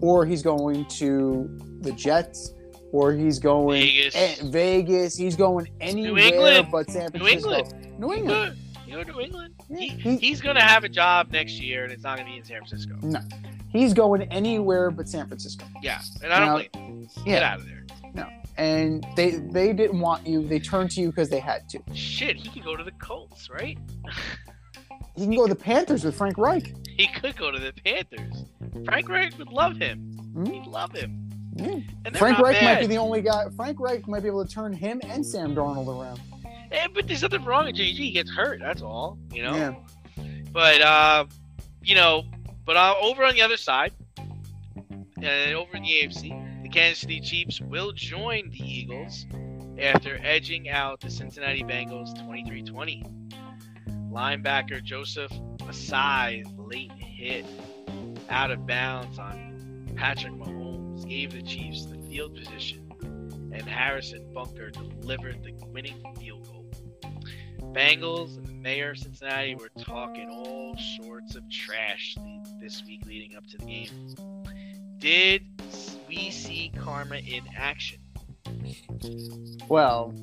or 0.00 0.24
he's 0.26 0.42
going 0.42 0.84
to 0.86 1.48
the 1.80 1.92
Jets, 1.92 2.54
or 2.92 3.12
he's 3.12 3.38
going 3.38 3.80
Vegas. 3.82 4.40
Vegas. 4.42 5.16
He's 5.16 5.36
going 5.36 5.68
anywhere 5.80 6.22
England. 6.24 6.68
but 6.72 6.90
San 6.90 7.10
Francisco. 7.10 7.50
New. 7.50 7.56
England. 7.56 7.98
New 7.98 8.12
England. 8.12 8.56
you 8.86 8.94
go 8.96 9.04
to 9.04 9.12
New 9.12 9.20
England. 9.20 9.54
Yeah, 9.70 9.78
He, 9.78 9.88
he- 9.88 10.16
he's 10.16 10.40
gonna 10.42 10.60
have 10.62 10.84
a 10.84 10.88
job 10.88 11.30
next 11.32 11.52
year, 11.60 11.84
and 11.84 11.92
it's 11.92 12.02
not 12.02 12.18
gonna 12.18 12.28
be 12.30 12.36
in 12.36 12.44
San 12.44 12.58
Francisco. 12.58 12.94
No, 13.02 13.20
he's 13.70 13.94
going 13.94 14.22
anywhere 14.24 14.90
but 14.90 15.08
San 15.08 15.26
Francisco. 15.26 15.64
Yeah, 15.82 16.00
and 16.22 16.30
I 16.32 16.38
don't 16.40 16.48
Now- 16.48 16.80
blame 16.80 17.00
him. 17.00 17.08
Get 17.24 17.40
Yeah, 17.40 17.52
out 17.52 17.58
of 17.60 17.66
there. 17.66 17.86
And 18.62 19.04
they 19.16 19.30
they 19.30 19.72
didn't 19.72 19.98
want 19.98 20.26
you. 20.26 20.46
They 20.46 20.60
turned 20.60 20.92
to 20.92 21.00
you 21.00 21.08
because 21.08 21.28
they 21.28 21.40
had 21.40 21.68
to. 21.70 21.80
Shit, 21.94 22.36
he 22.36 22.48
could 22.48 22.64
go 22.64 22.76
to 22.76 22.84
the 22.84 22.92
Colts, 22.92 23.50
right? 23.50 23.76
He 25.16 25.24
can 25.26 25.34
go 25.34 25.46
to 25.46 25.54
the 25.54 25.60
Panthers 25.60 26.04
with 26.04 26.16
Frank 26.16 26.38
Reich. 26.38 26.74
He 26.94 27.06
could 27.06 27.34
go 27.38 27.50
to 27.50 27.58
the 27.58 27.72
Panthers. 27.72 28.44
Frank 28.84 29.08
Reich 29.08 29.36
would 29.38 29.48
love 29.48 29.78
him. 29.78 30.12
Hmm? 30.34 30.44
He'd 30.44 30.66
love 30.66 30.92
him. 30.92 31.30
Yeah. 31.56 31.66
And 32.04 32.14
they're 32.14 32.18
Frank 32.18 32.38
Reich 32.38 32.60
bad. 32.60 32.64
might 32.64 32.80
be 32.82 32.86
the 32.86 32.98
only 32.98 33.22
guy. 33.22 33.46
Frank 33.56 33.80
Reich 33.80 34.06
might 34.06 34.20
be 34.20 34.28
able 34.28 34.44
to 34.44 34.54
turn 34.54 34.74
him 34.74 35.00
and 35.08 35.24
Sam 35.24 35.54
Darnold 35.54 35.88
around. 35.88 36.20
Eh, 36.70 36.86
but 36.94 37.08
there's 37.08 37.22
nothing 37.22 37.46
wrong 37.46 37.64
with 37.64 37.76
JG. 37.76 37.94
He 37.94 38.10
gets 38.10 38.30
hurt. 38.30 38.60
That's 38.60 38.82
all. 38.82 39.18
You 39.32 39.42
know. 39.42 39.54
Yeah. 39.54 39.74
But 40.52 40.82
uh, 40.82 41.24
you 41.82 41.94
know, 41.94 42.24
but 42.66 42.76
uh, 42.76 42.94
over 43.00 43.24
on 43.24 43.32
the 43.32 43.40
other 43.40 43.56
side, 43.56 43.92
uh, 44.18 45.54
over 45.54 45.74
in 45.74 45.82
the 45.82 45.88
AFC, 45.88 46.30
Kansas 46.72 47.00
City 47.00 47.20
Chiefs 47.20 47.60
will 47.60 47.92
join 47.92 48.48
the 48.48 48.64
Eagles 48.64 49.26
after 49.78 50.18
edging 50.22 50.70
out 50.70 51.02
the 51.02 51.10
Cincinnati 51.10 51.62
Bengals 51.62 52.16
23-20. 52.26 53.04
Linebacker 54.10 54.82
Joseph 54.82 55.30
Ossai's 55.58 56.46
late 56.56 56.90
hit 56.92 57.44
out 58.30 58.50
of 58.50 58.66
bounds 58.66 59.18
on 59.18 59.92
Patrick 59.96 60.32
Mahomes 60.32 61.06
gave 61.06 61.32
the 61.32 61.42
Chiefs 61.42 61.84
the 61.84 61.98
field 62.08 62.34
position, 62.34 62.90
and 63.52 63.62
Harrison 63.62 64.24
Butker 64.34 64.72
delivered 64.72 65.44
the 65.44 65.52
winning 65.66 66.02
field 66.18 66.46
goal. 66.46 66.64
Bengals 67.74 68.38
and 68.38 68.62
mayor 68.62 68.92
of 68.92 68.98
Cincinnati 68.98 69.56
were 69.56 69.70
talking 69.78 70.30
all 70.30 70.74
sorts 71.02 71.34
of 71.34 71.42
trash 71.50 72.16
this 72.62 72.82
week 72.86 73.04
leading 73.04 73.36
up 73.36 73.46
to 73.48 73.58
the 73.58 73.66
game. 73.66 74.14
Did 74.98 75.42
we 76.14 76.30
see 76.30 76.70
karma 76.78 77.16
in 77.16 77.42
action? 77.56 77.98
Well, 79.68 80.14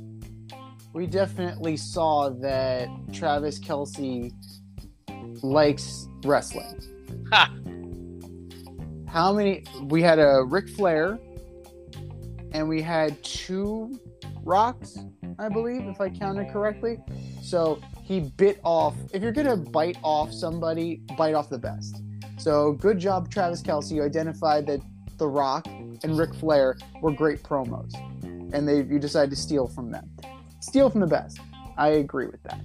we 0.93 1.08
definitely 1.08 1.78
saw 1.78 2.30
that 2.30 2.88
Travis 3.12 3.60
Kelce 3.60 4.32
likes 5.41 6.08
wrestling. 6.23 6.80
Ha! 7.32 7.52
How 9.08 9.34
many? 9.34 9.63
We 9.84 10.04
had 10.04 10.19
a 10.19 10.43
Ric 10.45 10.69
Flair, 10.69 11.17
and 12.52 12.69
we 12.69 12.82
had 12.82 13.21
two 13.23 13.99
rocks, 14.43 14.99
I 15.39 15.49
believe, 15.49 15.88
if 15.88 15.99
I 15.99 16.10
counted 16.10 16.52
correctly. 16.52 16.99
So 17.41 17.82
he 18.04 18.19
bit 18.19 18.60
off. 18.63 18.95
If 19.12 19.23
you're 19.23 19.32
gonna 19.32 19.58
bite 19.58 19.97
off 20.04 20.32
somebody, 20.32 21.02
bite 21.17 21.34
off 21.34 21.49
the 21.49 21.58
best. 21.58 22.04
So 22.38 22.73
good 22.73 22.99
job, 22.99 23.32
Travis 23.32 23.63
Kelce. 23.63 23.91
You 23.91 24.04
identified 24.04 24.67
that 24.67 24.82
The 25.19 25.27
Rock 25.27 25.67
and 25.67 26.17
Ric 26.17 26.34
Flair 26.34 26.77
were 27.01 27.12
great 27.12 27.43
promos, 27.43 27.93
and 28.53 28.67
they 28.67 28.77
you 28.77 28.99
decided 28.99 29.29
to 29.32 29.36
steal 29.36 29.67
from 29.67 29.91
them. 29.91 30.10
Steal 30.62 30.89
from 30.89 31.01
the 31.01 31.08
best. 31.08 31.39
I 31.77 31.89
agree 31.89 32.27
with 32.27 32.41
that. 32.43 32.62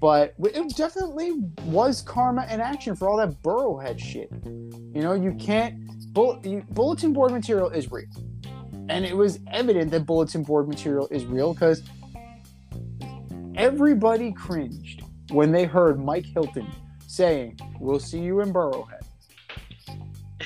But 0.00 0.34
it 0.38 0.76
definitely 0.76 1.32
was 1.64 2.02
karma 2.02 2.46
in 2.50 2.60
action 2.60 2.94
for 2.94 3.08
all 3.08 3.16
that 3.16 3.42
Burrowhead 3.42 3.98
shit. 3.98 4.30
You 4.44 5.02
know, 5.02 5.14
you 5.14 5.34
can't. 5.34 5.84
Bull, 6.14 6.40
you, 6.44 6.64
bulletin 6.70 7.12
board 7.12 7.32
material 7.32 7.68
is 7.68 7.90
real, 7.90 8.06
and 8.88 9.04
it 9.04 9.16
was 9.16 9.40
evident 9.52 9.90
that 9.90 10.06
bulletin 10.06 10.44
board 10.44 10.68
material 10.68 11.08
is 11.10 11.24
real 11.26 11.52
because 11.52 11.82
everybody 13.56 14.32
cringed 14.32 15.02
when 15.30 15.50
they 15.50 15.64
heard 15.64 16.00
Mike 16.00 16.26
Hilton 16.26 16.68
saying, 17.08 17.58
"We'll 17.80 17.98
see 17.98 18.20
you 18.20 18.40
in 18.40 18.52
Burrowhead." 18.52 19.02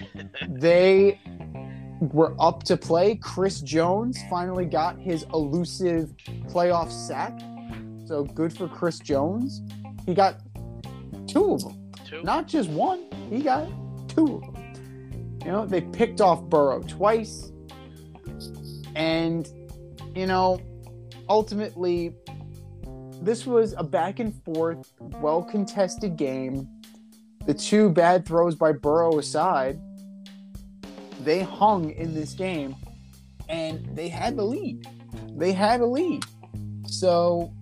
they 0.49 1.21
were 2.12 2.35
up 2.41 2.62
to 2.65 2.77
play. 2.77 3.15
Chris 3.17 3.61
Jones 3.61 4.19
finally 4.29 4.65
got 4.65 4.99
his 4.99 5.25
elusive 5.33 6.12
playoff 6.49 6.91
sack. 6.91 7.38
So 8.07 8.25
good 8.25 8.53
for 8.57 8.69
Chris 8.69 8.99
Jones. 8.99 9.62
He 10.05 10.15
got 10.15 10.41
two 11.29 11.55
of 11.55 11.62
them, 11.62 11.93
Two. 12.05 12.23
not 12.23 12.49
just 12.49 12.69
one. 12.69 13.05
He 13.31 13.41
got 13.41 13.69
two 14.09 14.37
of 14.37 14.55
them. 14.55 15.38
You 15.45 15.53
know, 15.53 15.67
they 15.67 15.81
picked 15.81 16.21
off 16.21 16.43
Burrow 16.43 16.81
twice. 16.83 17.53
And, 18.95 19.49
you 20.15 20.27
know, 20.27 20.61
ultimately, 21.29 22.15
this 23.23 23.47
was 23.47 23.75
a 23.79 23.85
back 23.85 24.19
and 24.19 24.35
forth, 24.45 24.93
well 24.99 25.43
contested 25.43 26.17
game. 26.17 26.69
The 27.47 27.55
two 27.55 27.88
bad 27.91 28.27
throws 28.27 28.55
by 28.55 28.73
Burrow 28.73 29.19
aside, 29.19 29.81
they 31.25 31.43
hung 31.43 31.91
in 31.91 32.15
this 32.15 32.33
game 32.35 32.77
and 33.49 33.85
they 33.97 34.09
had 34.09 34.37
the 34.37 34.45
lead. 34.45 34.87
They 35.37 35.53
had 35.53 35.81
a 35.81 35.87
lead. 35.87 36.25
So 36.87 37.53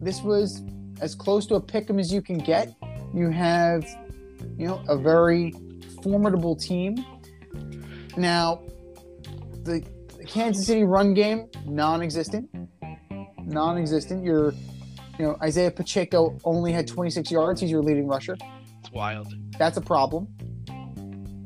this 0.00 0.22
was 0.22 0.62
as 1.00 1.14
close 1.14 1.46
to 1.46 1.56
a 1.56 1.60
pick 1.60 1.88
'em 1.90 1.98
as 1.98 2.12
you 2.12 2.22
can 2.22 2.38
get. 2.38 2.74
You 3.14 3.30
have, 3.30 3.84
you 4.56 4.66
know, 4.66 4.80
a 4.88 4.96
very 4.96 5.52
formidable 6.02 6.56
team. 6.56 7.04
Now, 8.16 8.62
the 9.64 9.84
Kansas 10.26 10.66
City 10.66 10.84
run 10.84 11.14
game, 11.14 11.48
non-existent. 11.66 12.48
Non-existent. 13.44 14.24
You're, 14.24 14.52
you 15.18 15.26
know, 15.26 15.36
Isaiah 15.42 15.70
Pacheco 15.70 16.36
only 16.44 16.72
had 16.72 16.86
26 16.86 17.30
yards. 17.30 17.60
He's 17.60 17.70
your 17.70 17.82
leading 17.82 18.06
rusher. 18.06 18.36
It's 18.80 18.92
wild. 18.92 19.34
That's 19.58 19.76
a 19.76 19.80
problem. 19.80 20.28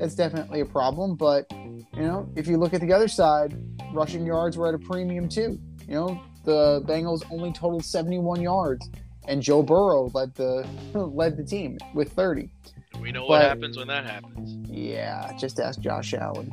That's 0.00 0.14
definitely 0.14 0.60
a 0.60 0.64
problem. 0.64 1.14
But 1.14 1.46
you 1.52 1.86
know, 2.02 2.26
if 2.34 2.46
you 2.46 2.56
look 2.56 2.72
at 2.72 2.80
the 2.80 2.90
other 2.90 3.06
side, 3.06 3.54
rushing 3.92 4.24
yards 4.24 4.56
were 4.56 4.68
at 4.68 4.74
a 4.74 4.78
premium 4.78 5.28
too. 5.28 5.60
You 5.86 5.94
know, 5.94 6.20
the 6.44 6.82
Bengals 6.86 7.22
only 7.30 7.52
totaled 7.52 7.84
71 7.84 8.40
yards, 8.40 8.88
and 9.28 9.42
Joe 9.42 9.62
Burrow 9.62 10.10
led 10.14 10.34
the 10.34 10.66
led 10.94 11.36
the 11.36 11.44
team 11.44 11.78
with 11.94 12.12
30. 12.14 12.50
We 12.98 13.12
know 13.12 13.26
what 13.26 13.42
happens 13.42 13.76
when 13.76 13.88
that 13.88 14.06
happens. 14.06 14.56
Yeah, 14.70 15.36
just 15.38 15.60
ask 15.60 15.78
Josh 15.80 16.14
Allen. 16.14 16.50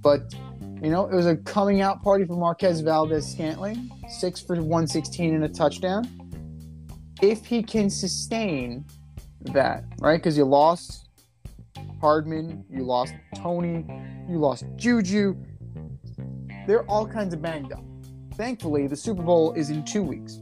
But 0.00 0.34
you 0.82 0.90
know, 0.90 1.06
it 1.06 1.14
was 1.14 1.26
a 1.26 1.36
coming 1.36 1.82
out 1.82 2.02
party 2.02 2.24
for 2.24 2.36
Marquez 2.36 2.80
Valdes-Scantling, 2.80 3.92
six 4.08 4.40
for 4.40 4.56
116 4.56 5.34
and 5.34 5.44
a 5.44 5.48
touchdown. 5.48 6.08
If 7.22 7.46
he 7.46 7.62
can 7.62 7.88
sustain 7.88 8.84
that, 9.42 9.84
right? 10.00 10.16
Because 10.16 10.36
you 10.36 10.44
lost 10.44 11.02
Hardman, 12.02 12.64
you 12.68 12.82
lost 12.82 13.14
Toney, 13.36 13.86
you 14.28 14.36
lost 14.36 14.64
Juju. 14.74 15.36
They're 16.66 16.82
all 16.90 17.06
kinds 17.06 17.32
of 17.32 17.40
banged 17.40 17.72
up. 17.72 17.84
Thankfully, 18.34 18.88
the 18.88 18.96
Super 18.96 19.22
Bowl 19.22 19.52
is 19.52 19.70
in 19.70 19.84
two 19.84 20.02
weeks. 20.02 20.40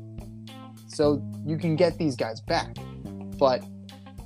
So 0.86 1.22
you 1.44 1.58
can 1.58 1.76
get 1.76 1.98
these 1.98 2.16
guys 2.16 2.40
back. 2.40 2.78
But 3.38 3.62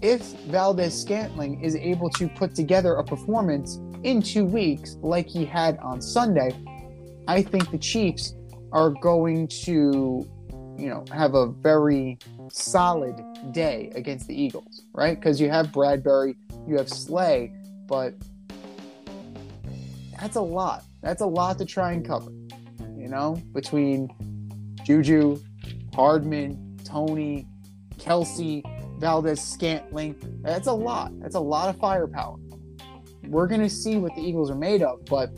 if 0.01 0.23
Valdes-Scantling 0.47 1.61
is 1.61 1.75
able 1.75 2.09
to 2.11 2.29
put 2.29 2.55
together 2.55 2.95
a 2.95 3.05
performance 3.05 3.81
in 4.05 4.23
two 4.23 4.45
weeks 4.45 4.97
like 5.01 5.27
he 5.27 5.45
had 5.45 5.77
on 5.79 6.01
Sunday, 6.01 6.53
I 7.27 7.43
think 7.43 7.73
the 7.73 7.79
Chiefs 7.79 8.37
are 8.71 8.91
going 8.91 9.49
to, 9.65 10.25
you 10.79 10.89
know, 10.89 11.05
have 11.13 11.35
a 11.35 11.49
very 11.49 12.17
solid 12.51 13.23
day 13.53 13.91
against 13.95 14.29
the 14.29 14.41
Eagles, 14.41 14.83
right? 14.93 15.19
Because 15.19 15.41
you 15.41 15.51
have 15.51 15.69
Bradberry, 15.69 16.37
you 16.67 16.77
have 16.77 16.89
Slay, 16.89 17.53
but 17.87 18.15
that's 20.21 20.37
a 20.37 20.41
lot. 20.41 20.85
That's 21.03 21.21
a 21.21 21.27
lot 21.27 21.59
to 21.59 21.65
try 21.65 21.93
and 21.93 22.07
cover, 22.07 22.31
you 22.97 23.09
know, 23.09 23.41
between 23.53 24.09
Juju, 24.85 25.39
Hardman, 25.95 26.79
Toney, 26.85 27.47
Kelce, 27.99 28.63
Valdez 29.01 29.41
Scantling. 29.41 30.17
That's 30.43 30.67
a 30.67 30.73
lot. 30.73 31.13
That's 31.21 31.35
a 31.35 31.41
lot 31.41 31.69
of 31.69 31.79
firepower. 31.79 32.37
We're 33.25 33.47
gonna 33.47 33.69
see 33.69 33.97
what 33.97 34.15
the 34.15 34.23
Eagles 34.23 34.51
are 34.51 34.57
made 34.57 34.83
of, 34.83 35.05
but 35.07 35.31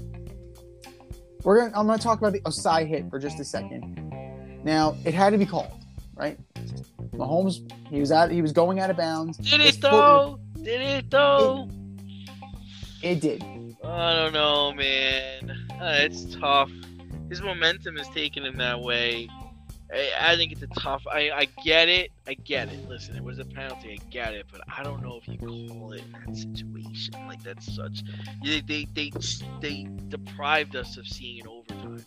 we're 1.42 1.60
gonna. 1.60 1.78
I'm 1.78 1.86
gonna 1.86 1.98
talk 1.98 2.18
about 2.18 2.32
the 2.32 2.40
Ossai 2.40 2.86
hit 2.86 3.08
for 3.08 3.18
just 3.18 3.40
a 3.40 3.44
second. 3.44 4.62
Now, 4.64 4.96
it 5.04 5.14
had 5.14 5.30
to 5.30 5.38
be 5.38 5.46
called, 5.46 5.70
right? 6.14 6.38
Mahomes, 7.16 7.70
he 7.90 8.00
was 8.00 8.12
out. 8.12 8.30
He 8.30 8.42
was 8.42 8.52
going 8.52 8.80
out 8.80 8.90
of 8.90 8.96
bounds. 8.96 9.38
Did 9.38 9.60
it 9.60 9.80
though? 9.80 10.38
Did 10.62 10.80
it 10.80 11.10
though? 11.10 11.68
It 13.02 13.20
did. 13.20 13.42
I 13.84 14.14
don't 14.14 14.32
know, 14.32 14.72
man. 14.72 15.68
Uh, 15.80 15.98
it's 16.00 16.34
tough. 16.36 16.70
His 17.28 17.40
momentum 17.40 17.96
is 17.98 18.08
taking 18.08 18.44
him 18.44 18.56
that 18.56 18.80
way. 18.80 19.28
I, 19.92 20.10
I 20.20 20.36
think 20.36 20.52
it's 20.52 20.62
a 20.62 20.66
tough. 20.68 21.06
I, 21.10 21.30
I 21.30 21.48
get 21.64 21.88
it. 21.88 22.10
I 22.26 22.34
get 22.34 22.68
it. 22.68 22.88
Listen, 22.88 23.16
it 23.16 23.22
was 23.22 23.38
a 23.38 23.44
penalty. 23.44 23.92
I 24.00 24.10
get 24.10 24.34
it, 24.34 24.46
but 24.50 24.60
I 24.76 24.82
don't 24.82 25.02
know 25.02 25.20
if 25.20 25.28
you 25.28 25.38
call 25.38 25.92
it 25.92 26.02
in 26.02 26.12
that 26.12 26.36
situation. 26.36 27.14
Like 27.26 27.42
that's 27.42 27.74
such. 27.74 28.02
They 28.44 28.60
they 28.60 28.86
they, 28.94 29.12
they 29.60 29.88
deprived 30.08 30.74
us 30.74 30.96
of 30.96 31.06
seeing 31.06 31.42
an 31.42 31.48
overtime. 31.48 32.04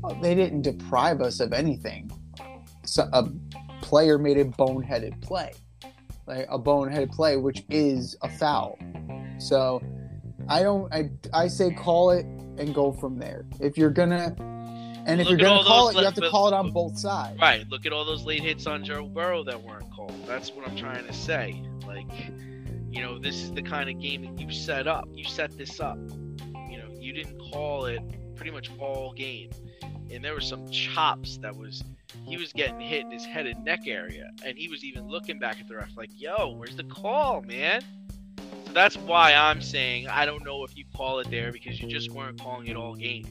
Well, 0.00 0.14
they 0.20 0.34
didn't 0.34 0.62
deprive 0.62 1.20
us 1.20 1.40
of 1.40 1.52
anything. 1.52 2.10
So 2.88 3.08
a 3.12 3.28
player 3.82 4.18
made 4.18 4.38
a 4.38 4.44
boneheaded 4.44 5.20
play, 5.20 5.52
like 6.26 6.46
a 6.48 6.58
boneheaded 6.58 7.12
play, 7.12 7.36
which 7.36 7.64
is 7.68 8.16
a 8.22 8.28
foul. 8.28 8.78
So 9.38 9.82
I 10.48 10.62
don't. 10.62 10.92
I 10.92 11.10
I 11.32 11.48
say 11.48 11.70
call 11.70 12.10
it 12.10 12.24
and 12.24 12.74
go 12.74 12.92
from 12.92 13.18
there. 13.18 13.44
If 13.60 13.76
you're 13.76 13.90
gonna, 13.90 14.34
and 15.06 15.20
if 15.20 15.28
Look 15.28 15.38
you're 15.38 15.48
gonna 15.48 15.64
call 15.64 15.90
it, 15.90 15.96
you 15.96 16.04
have 16.04 16.14
to 16.14 16.30
call 16.30 16.48
it 16.48 16.54
on 16.54 16.70
both 16.70 16.98
sides. 16.98 17.38
Right. 17.40 17.68
Look 17.68 17.84
at 17.84 17.92
all 17.92 18.04
those 18.04 18.24
late 18.24 18.42
hits 18.42 18.66
on 18.66 18.84
Joe 18.84 19.06
Burrow 19.06 19.44
that 19.44 19.62
weren't 19.62 19.90
called. 19.92 20.14
That's 20.26 20.50
what 20.50 20.66
I'm 20.66 20.76
trying 20.76 21.06
to 21.06 21.12
say. 21.12 21.62
Like, 21.86 22.10
you 22.90 23.02
know, 23.02 23.18
this 23.18 23.36
is 23.36 23.52
the 23.52 23.62
kind 23.62 23.90
of 23.90 24.00
game 24.00 24.22
that 24.22 24.40
you 24.40 24.50
set 24.50 24.86
up. 24.86 25.06
You 25.12 25.24
set 25.24 25.56
this 25.58 25.78
up. 25.78 25.98
You 26.70 26.78
know, 26.78 26.88
you 26.98 27.12
didn't 27.12 27.38
call 27.52 27.84
it 27.84 28.00
pretty 28.34 28.50
much 28.50 28.70
all 28.78 29.12
game. 29.12 29.50
And 30.10 30.24
there 30.24 30.32
were 30.32 30.40
some 30.40 30.68
chops 30.70 31.36
that 31.38 31.54
was 31.54 31.84
he 32.24 32.36
was 32.36 32.52
getting 32.52 32.80
hit 32.80 33.04
in 33.04 33.10
his 33.10 33.24
head 33.24 33.46
and 33.46 33.64
neck 33.64 33.86
area. 33.86 34.30
And 34.44 34.56
he 34.56 34.68
was 34.68 34.84
even 34.84 35.06
looking 35.06 35.38
back 35.38 35.60
at 35.60 35.68
the 35.68 35.76
ref 35.76 35.96
like, 35.96 36.10
yo, 36.14 36.54
where's 36.56 36.76
the 36.76 36.84
call, 36.84 37.42
man? 37.42 37.82
So 38.66 38.72
that's 38.72 38.96
why 38.96 39.34
I'm 39.34 39.60
saying 39.62 40.08
I 40.08 40.26
don't 40.26 40.44
know 40.44 40.64
if 40.64 40.76
you 40.76 40.84
call 40.94 41.20
it 41.20 41.30
there 41.30 41.52
because 41.52 41.80
you 41.80 41.88
just 41.88 42.10
weren't 42.10 42.40
calling 42.40 42.66
it 42.68 42.76
all 42.76 42.94
game. 42.94 43.26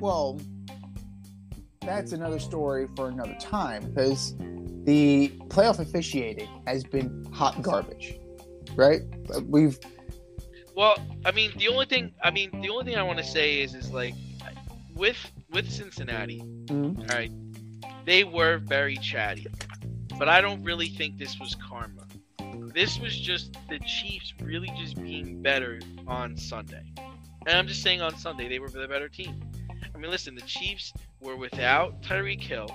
Well, 0.00 0.40
that's 1.82 2.12
another 2.12 2.38
story 2.38 2.88
for 2.96 3.08
another 3.08 3.36
time 3.38 3.90
because 3.90 4.34
the 4.84 5.28
playoff 5.48 5.78
officiating 5.78 6.48
has 6.66 6.84
been 6.84 7.26
hot 7.32 7.60
garbage, 7.62 8.18
right? 8.74 9.02
We've 9.44 9.78
Well, 10.74 10.96
I 11.24 11.32
mean, 11.32 11.52
the 11.56 11.68
only 11.68 11.86
thing 11.86 12.12
I 12.22 12.30
mean, 12.30 12.50
the 12.62 12.70
only 12.70 12.84
thing 12.84 12.96
I 12.96 13.02
want 13.02 13.18
to 13.18 13.24
say 13.24 13.60
is, 13.60 13.74
is 13.74 13.90
like, 13.90 14.14
with 14.94 15.30
with 15.52 15.70
Cincinnati, 15.70 16.40
Mhm. 16.66 16.98
all 17.00 17.16
right, 17.16 17.32
they 18.04 18.24
were 18.24 18.58
very 18.58 18.96
chatty, 18.96 19.46
but 20.18 20.28
I 20.28 20.40
don't 20.40 20.62
really 20.62 20.88
think 20.88 21.18
this 21.18 21.38
was 21.38 21.54
karma. 21.56 22.06
This 22.74 22.98
was 22.98 23.18
just 23.18 23.56
the 23.68 23.78
Chiefs 23.80 24.32
really 24.42 24.70
just 24.78 25.00
being 25.02 25.42
better 25.42 25.80
on 26.06 26.36
Sunday, 26.36 26.84
and 27.46 27.56
I'm 27.56 27.66
just 27.66 27.82
saying 27.82 28.00
on 28.00 28.16
Sunday 28.16 28.48
they 28.48 28.58
were 28.58 28.68
the 28.68 28.86
better 28.88 29.08
team. 29.08 29.40
I 29.94 29.98
mean, 29.98 30.10
listen, 30.10 30.34
the 30.34 30.40
Chiefs 30.42 30.92
were 31.20 31.36
without 31.36 32.00
Tyreek 32.02 32.40
Hill. 32.42 32.68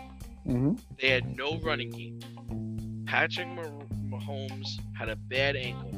Mhm. 0.45 0.79
They 1.01 1.09
had 1.09 1.35
no 1.35 1.57
running 1.59 1.89
game. 1.91 3.05
Patrick 3.07 3.47
Mah- 3.47 3.85
Mahomes 4.09 4.67
had 4.97 5.09
a 5.09 5.15
bad 5.15 5.55
ankle. 5.55 5.91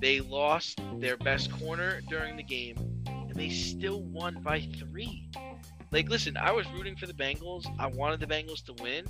They 0.00 0.20
lost 0.20 0.80
their 0.98 1.16
best 1.18 1.52
corner 1.52 2.00
during 2.08 2.36
the 2.36 2.42
game, 2.42 2.76
and 3.06 3.34
they 3.34 3.50
still 3.50 4.02
won 4.02 4.42
by 4.42 4.60
three. 4.60 5.28
Like, 5.90 6.08
listen, 6.08 6.36
I 6.36 6.52
was 6.52 6.66
rooting 6.70 6.96
for 6.96 7.06
the 7.06 7.12
Bengals. 7.12 7.66
I 7.78 7.86
wanted 7.86 8.20
the 8.20 8.26
Bengals 8.26 8.64
to 8.66 8.82
win, 8.82 9.06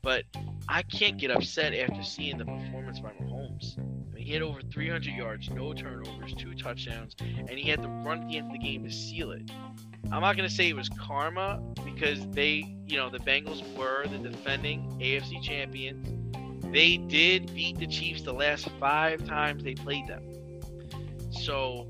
but 0.00 0.24
I 0.68 0.82
can't 0.82 1.18
get 1.18 1.30
upset 1.30 1.74
after 1.74 2.02
seeing 2.02 2.38
the 2.38 2.44
performance 2.44 3.00
by 3.00 3.10
Mahomes. 3.10 3.78
I 3.78 4.14
mean, 4.14 4.24
he 4.24 4.32
had 4.32 4.42
over 4.42 4.60
300 4.62 5.04
yards, 5.14 5.50
no 5.50 5.74
turnovers, 5.74 6.34
two 6.34 6.54
touchdowns, 6.54 7.14
and 7.20 7.50
he 7.50 7.68
had 7.68 7.82
to 7.82 7.88
run 7.88 8.22
at 8.22 8.28
the 8.28 8.38
end 8.38 8.46
of 8.46 8.52
the 8.52 8.58
game 8.58 8.84
to 8.84 8.90
seal 8.90 9.32
it. 9.32 9.50
I'm 10.10 10.22
not 10.22 10.36
going 10.36 10.48
to 10.48 10.54
say 10.54 10.68
it 10.68 10.76
was 10.76 10.88
karma 10.88 11.62
because 11.84 12.26
they, 12.30 12.76
you 12.86 12.96
know, 12.96 13.10
the 13.10 13.18
Bengals 13.18 13.62
were 13.76 14.06
the 14.06 14.18
defending 14.18 14.90
AFC 15.00 15.42
champions. 15.42 16.08
They 16.72 16.96
did 16.96 17.54
beat 17.54 17.78
the 17.78 17.86
Chiefs 17.86 18.22
the 18.22 18.32
last 18.32 18.68
five 18.80 19.26
times 19.26 19.62
they 19.62 19.74
played 19.74 20.06
them. 20.06 20.22
So 21.30 21.86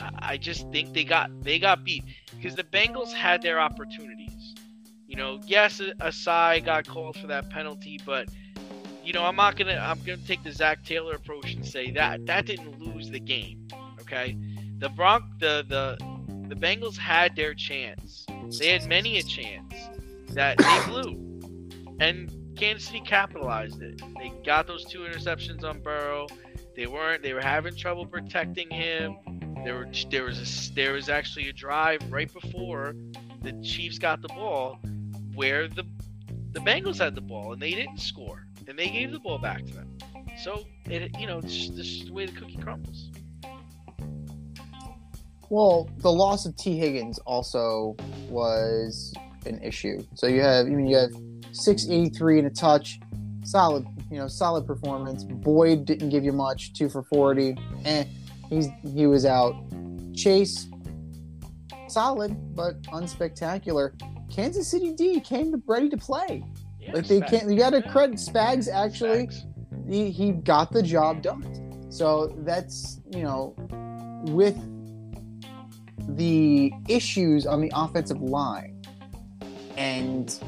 I 0.00 0.36
just 0.36 0.68
think 0.70 0.92
they 0.94 1.04
got 1.04 1.30
they 1.42 1.58
got 1.58 1.84
beat 1.84 2.04
because 2.36 2.54
the 2.54 2.64
Bengals 2.64 3.12
had 3.12 3.42
their 3.42 3.60
opportunities. 3.60 4.54
You 5.06 5.16
know, 5.16 5.40
yes, 5.46 5.80
Ossai 6.00 6.64
got 6.64 6.86
called 6.86 7.16
for 7.16 7.26
that 7.26 7.50
penalty, 7.50 8.00
but 8.06 8.28
you 9.04 9.12
know, 9.12 9.24
I'm 9.24 9.36
not 9.36 9.56
gonna 9.56 9.76
I'm 9.76 10.00
gonna 10.00 10.18
take 10.26 10.42
the 10.42 10.52
Zac 10.52 10.84
Taylor 10.84 11.14
approach 11.14 11.54
and 11.54 11.66
say 11.66 11.90
that 11.92 12.26
that 12.26 12.46
didn't 12.46 12.80
lose 12.80 13.10
the 13.10 13.20
game. 13.20 13.68
Okay, 14.00 14.36
the 14.78 14.88
Bronc 14.88 15.24
the 15.38 15.64
the 15.68 15.96
the 16.48 16.54
Bengals 16.54 16.96
had 16.96 17.36
their 17.36 17.54
chance. 17.54 18.26
They 18.58 18.68
had 18.68 18.86
many 18.88 19.18
a 19.18 19.22
chance 19.22 19.74
that 20.30 20.58
they 20.58 20.80
blew, 20.86 21.40
and 22.00 22.30
Kansas 22.56 22.88
City 22.88 23.00
capitalized 23.00 23.82
it. 23.82 24.00
They 24.18 24.32
got 24.44 24.66
those 24.66 24.84
two 24.84 25.00
interceptions 25.00 25.64
on 25.64 25.80
Burrow. 25.80 26.26
They 26.76 26.86
weren't. 26.86 27.22
They 27.22 27.32
were 27.32 27.42
having 27.42 27.74
trouble 27.76 28.06
protecting 28.06 28.70
him. 28.70 29.16
There 29.64 29.88
there 30.10 30.24
was 30.24 30.70
a, 30.70 30.74
there 30.74 30.92
was 30.92 31.08
actually 31.08 31.48
a 31.48 31.52
drive 31.52 32.00
right 32.10 32.32
before 32.32 32.94
the 33.42 33.52
Chiefs 33.62 33.98
got 33.98 34.20
the 34.20 34.28
ball 34.28 34.78
where 35.34 35.68
the 35.68 35.84
the 36.52 36.60
Bengals 36.60 36.98
had 36.98 37.14
the 37.14 37.20
ball 37.20 37.52
and 37.52 37.62
they 37.62 37.72
didn't 37.72 37.98
score 37.98 38.46
and 38.66 38.78
they 38.78 38.88
gave 38.88 39.12
the 39.12 39.20
ball 39.20 39.38
back 39.38 39.64
to 39.66 39.74
them. 39.74 39.98
So 40.42 40.64
it 40.86 41.16
you 41.18 41.26
know 41.26 41.38
it's 41.38 41.68
it's 41.68 42.04
the 42.04 42.12
way 42.12 42.26
the 42.26 42.32
cookie 42.32 42.56
crumbles. 42.56 43.10
Well, 45.52 45.90
the 45.98 46.10
loss 46.10 46.46
of 46.46 46.56
Tee 46.56 46.78
Higgins 46.78 47.18
also 47.26 47.94
was 48.30 49.12
an 49.44 49.62
issue. 49.62 50.02
So 50.14 50.26
you 50.26 50.40
have, 50.40 50.66
mean, 50.66 50.86
you 50.86 50.96
have 50.96 51.10
683 51.52 52.38
and 52.38 52.46
a 52.46 52.50
touch, 52.50 52.98
solid, 53.44 53.84
you 54.10 54.16
know, 54.16 54.28
solid 54.28 54.66
performance. 54.66 55.24
Boyd 55.24 55.84
didn't 55.84 56.08
give 56.08 56.24
you 56.24 56.32
much, 56.32 56.72
two 56.72 56.88
for 56.88 57.02
40, 57.02 57.54
and 57.84 58.08
he's 58.52 58.68
he 58.94 59.06
was 59.06 59.24
out. 59.24 59.54
Chase, 60.14 60.68
solid 61.88 62.36
but 62.54 62.80
unspectacular. 62.82 63.92
Kansas 64.30 64.68
City 64.68 64.92
D 64.92 65.20
came 65.20 65.52
to, 65.52 65.62
ready 65.66 65.88
to 65.88 65.96
play. 65.96 66.44
Yeah, 66.80 66.92
Like 66.92 67.06
they 67.06 67.20
Spags. 67.20 67.30
can't. 67.30 67.50
You 67.50 67.56
got 67.58 67.70
to 67.70 67.82
credit 67.82 68.16
Spags 68.16 68.68
actually 68.70 69.26
Spags. 69.26 69.88
he, 69.88 70.10
he 70.10 70.32
got 70.32 70.72
the 70.72 70.82
job 70.82 71.22
done. 71.22 71.90
So 71.90 72.34
that's, 72.38 73.00
you 73.10 73.22
know, 73.22 73.54
with 74.32 74.56
the 76.16 76.72
issues 76.88 77.46
on 77.46 77.60
the 77.60 77.70
offensive 77.74 78.20
line, 78.22 78.82
and 79.76 80.38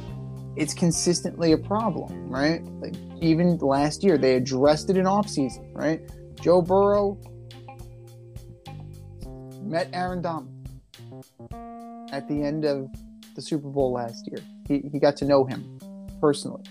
it's 0.57 0.73
consistently 0.75 1.53
a 1.53 1.59
problem, 1.59 2.29
right? 2.31 2.62
Like 2.81 2.95
even 3.21 3.59
last 3.59 4.03
year, 4.03 4.17
they 4.17 4.35
addressed 4.37 4.88
it 4.90 4.97
in 4.97 5.05
offseason, 5.05 5.71
right? 5.75 6.01
Joe 6.40 6.62
Burrow 6.62 7.19
met 9.64 9.88
Aaron 9.92 10.22
Donald 10.22 10.50
at 12.12 12.29
the 12.29 12.42
end 12.42 12.64
of 12.64 12.88
the 13.35 13.42
Super 13.42 13.68
Bowl 13.68 13.92
last 13.92 14.27
year. 14.29 14.40
He, 14.68 14.88
he 14.90 14.98
got 14.98 15.16
to 15.16 15.24
know 15.24 15.44
him 15.44 15.79
personally 16.20 16.64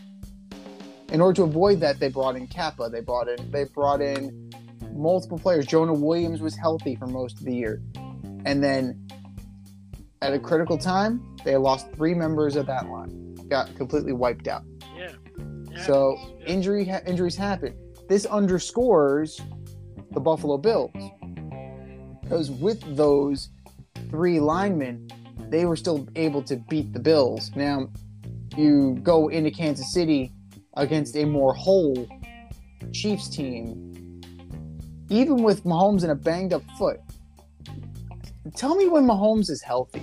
in 1.13 1.21
order 1.21 1.35
to 1.37 1.43
avoid 1.43 1.79
that, 1.79 1.99
they 1.99 2.09
brought 2.09 2.35
in 2.35 2.47
Cappa. 2.47 2.89
They 2.89 2.99
brought 2.99 3.29
in 3.29 3.51
they 3.51 3.65
brought 3.65 4.01
in 4.01 4.49
multiple 4.93 5.37
players. 5.37 5.65
Jonah 5.67 5.93
Williams 5.93 6.41
was 6.41 6.55
healthy 6.57 6.95
for 6.95 7.05
most 7.05 7.37
of 7.39 7.45
the 7.45 7.55
year, 7.55 7.81
and 8.45 8.61
then 8.61 9.07
at 10.21 10.33
a 10.33 10.39
critical 10.39 10.77
time, 10.77 11.23
they 11.45 11.55
lost 11.55 11.91
three 11.93 12.15
members 12.15 12.55
of 12.55 12.65
that 12.65 12.89
line. 12.89 13.35
Got 13.47 13.73
completely 13.75 14.11
wiped 14.11 14.47
out. 14.47 14.63
Yeah. 14.97 15.11
It 15.71 15.85
So. 15.85 16.17
Yeah. 16.39 16.45
injury 16.47 16.85
ha- 16.85 17.01
injuries 17.05 17.35
happen. 17.35 17.75
This 18.09 18.25
underscores 18.25 19.39
the 20.11 20.19
Buffalo 20.19 20.57
Bills 20.57 20.91
because 22.33 22.49
with 22.49 22.97
those 22.97 23.49
three 24.09 24.39
linemen, 24.39 25.07
they 25.49 25.65
were 25.65 25.75
still 25.75 26.07
able 26.15 26.41
to 26.41 26.55
beat 26.55 26.91
the 26.91 26.99
Bills. 26.99 27.51
Now 27.55 27.91
you 28.57 28.97
go 29.03 29.27
into 29.27 29.51
Kansas 29.51 29.93
City 29.93 30.31
against 30.75 31.15
a 31.15 31.25
more 31.25 31.53
whole 31.53 32.07
Chiefs 32.91 33.29
team, 33.29 34.19
even 35.09 35.43
with 35.43 35.63
Mahomes 35.63 36.01
and 36.01 36.11
a 36.11 36.15
banged 36.15 36.53
up 36.53 36.63
foot. 36.75 36.99
Tell 38.55 38.73
me 38.73 38.87
when 38.87 39.05
Mahomes 39.05 39.51
is 39.51 39.61
healthy. 39.61 40.01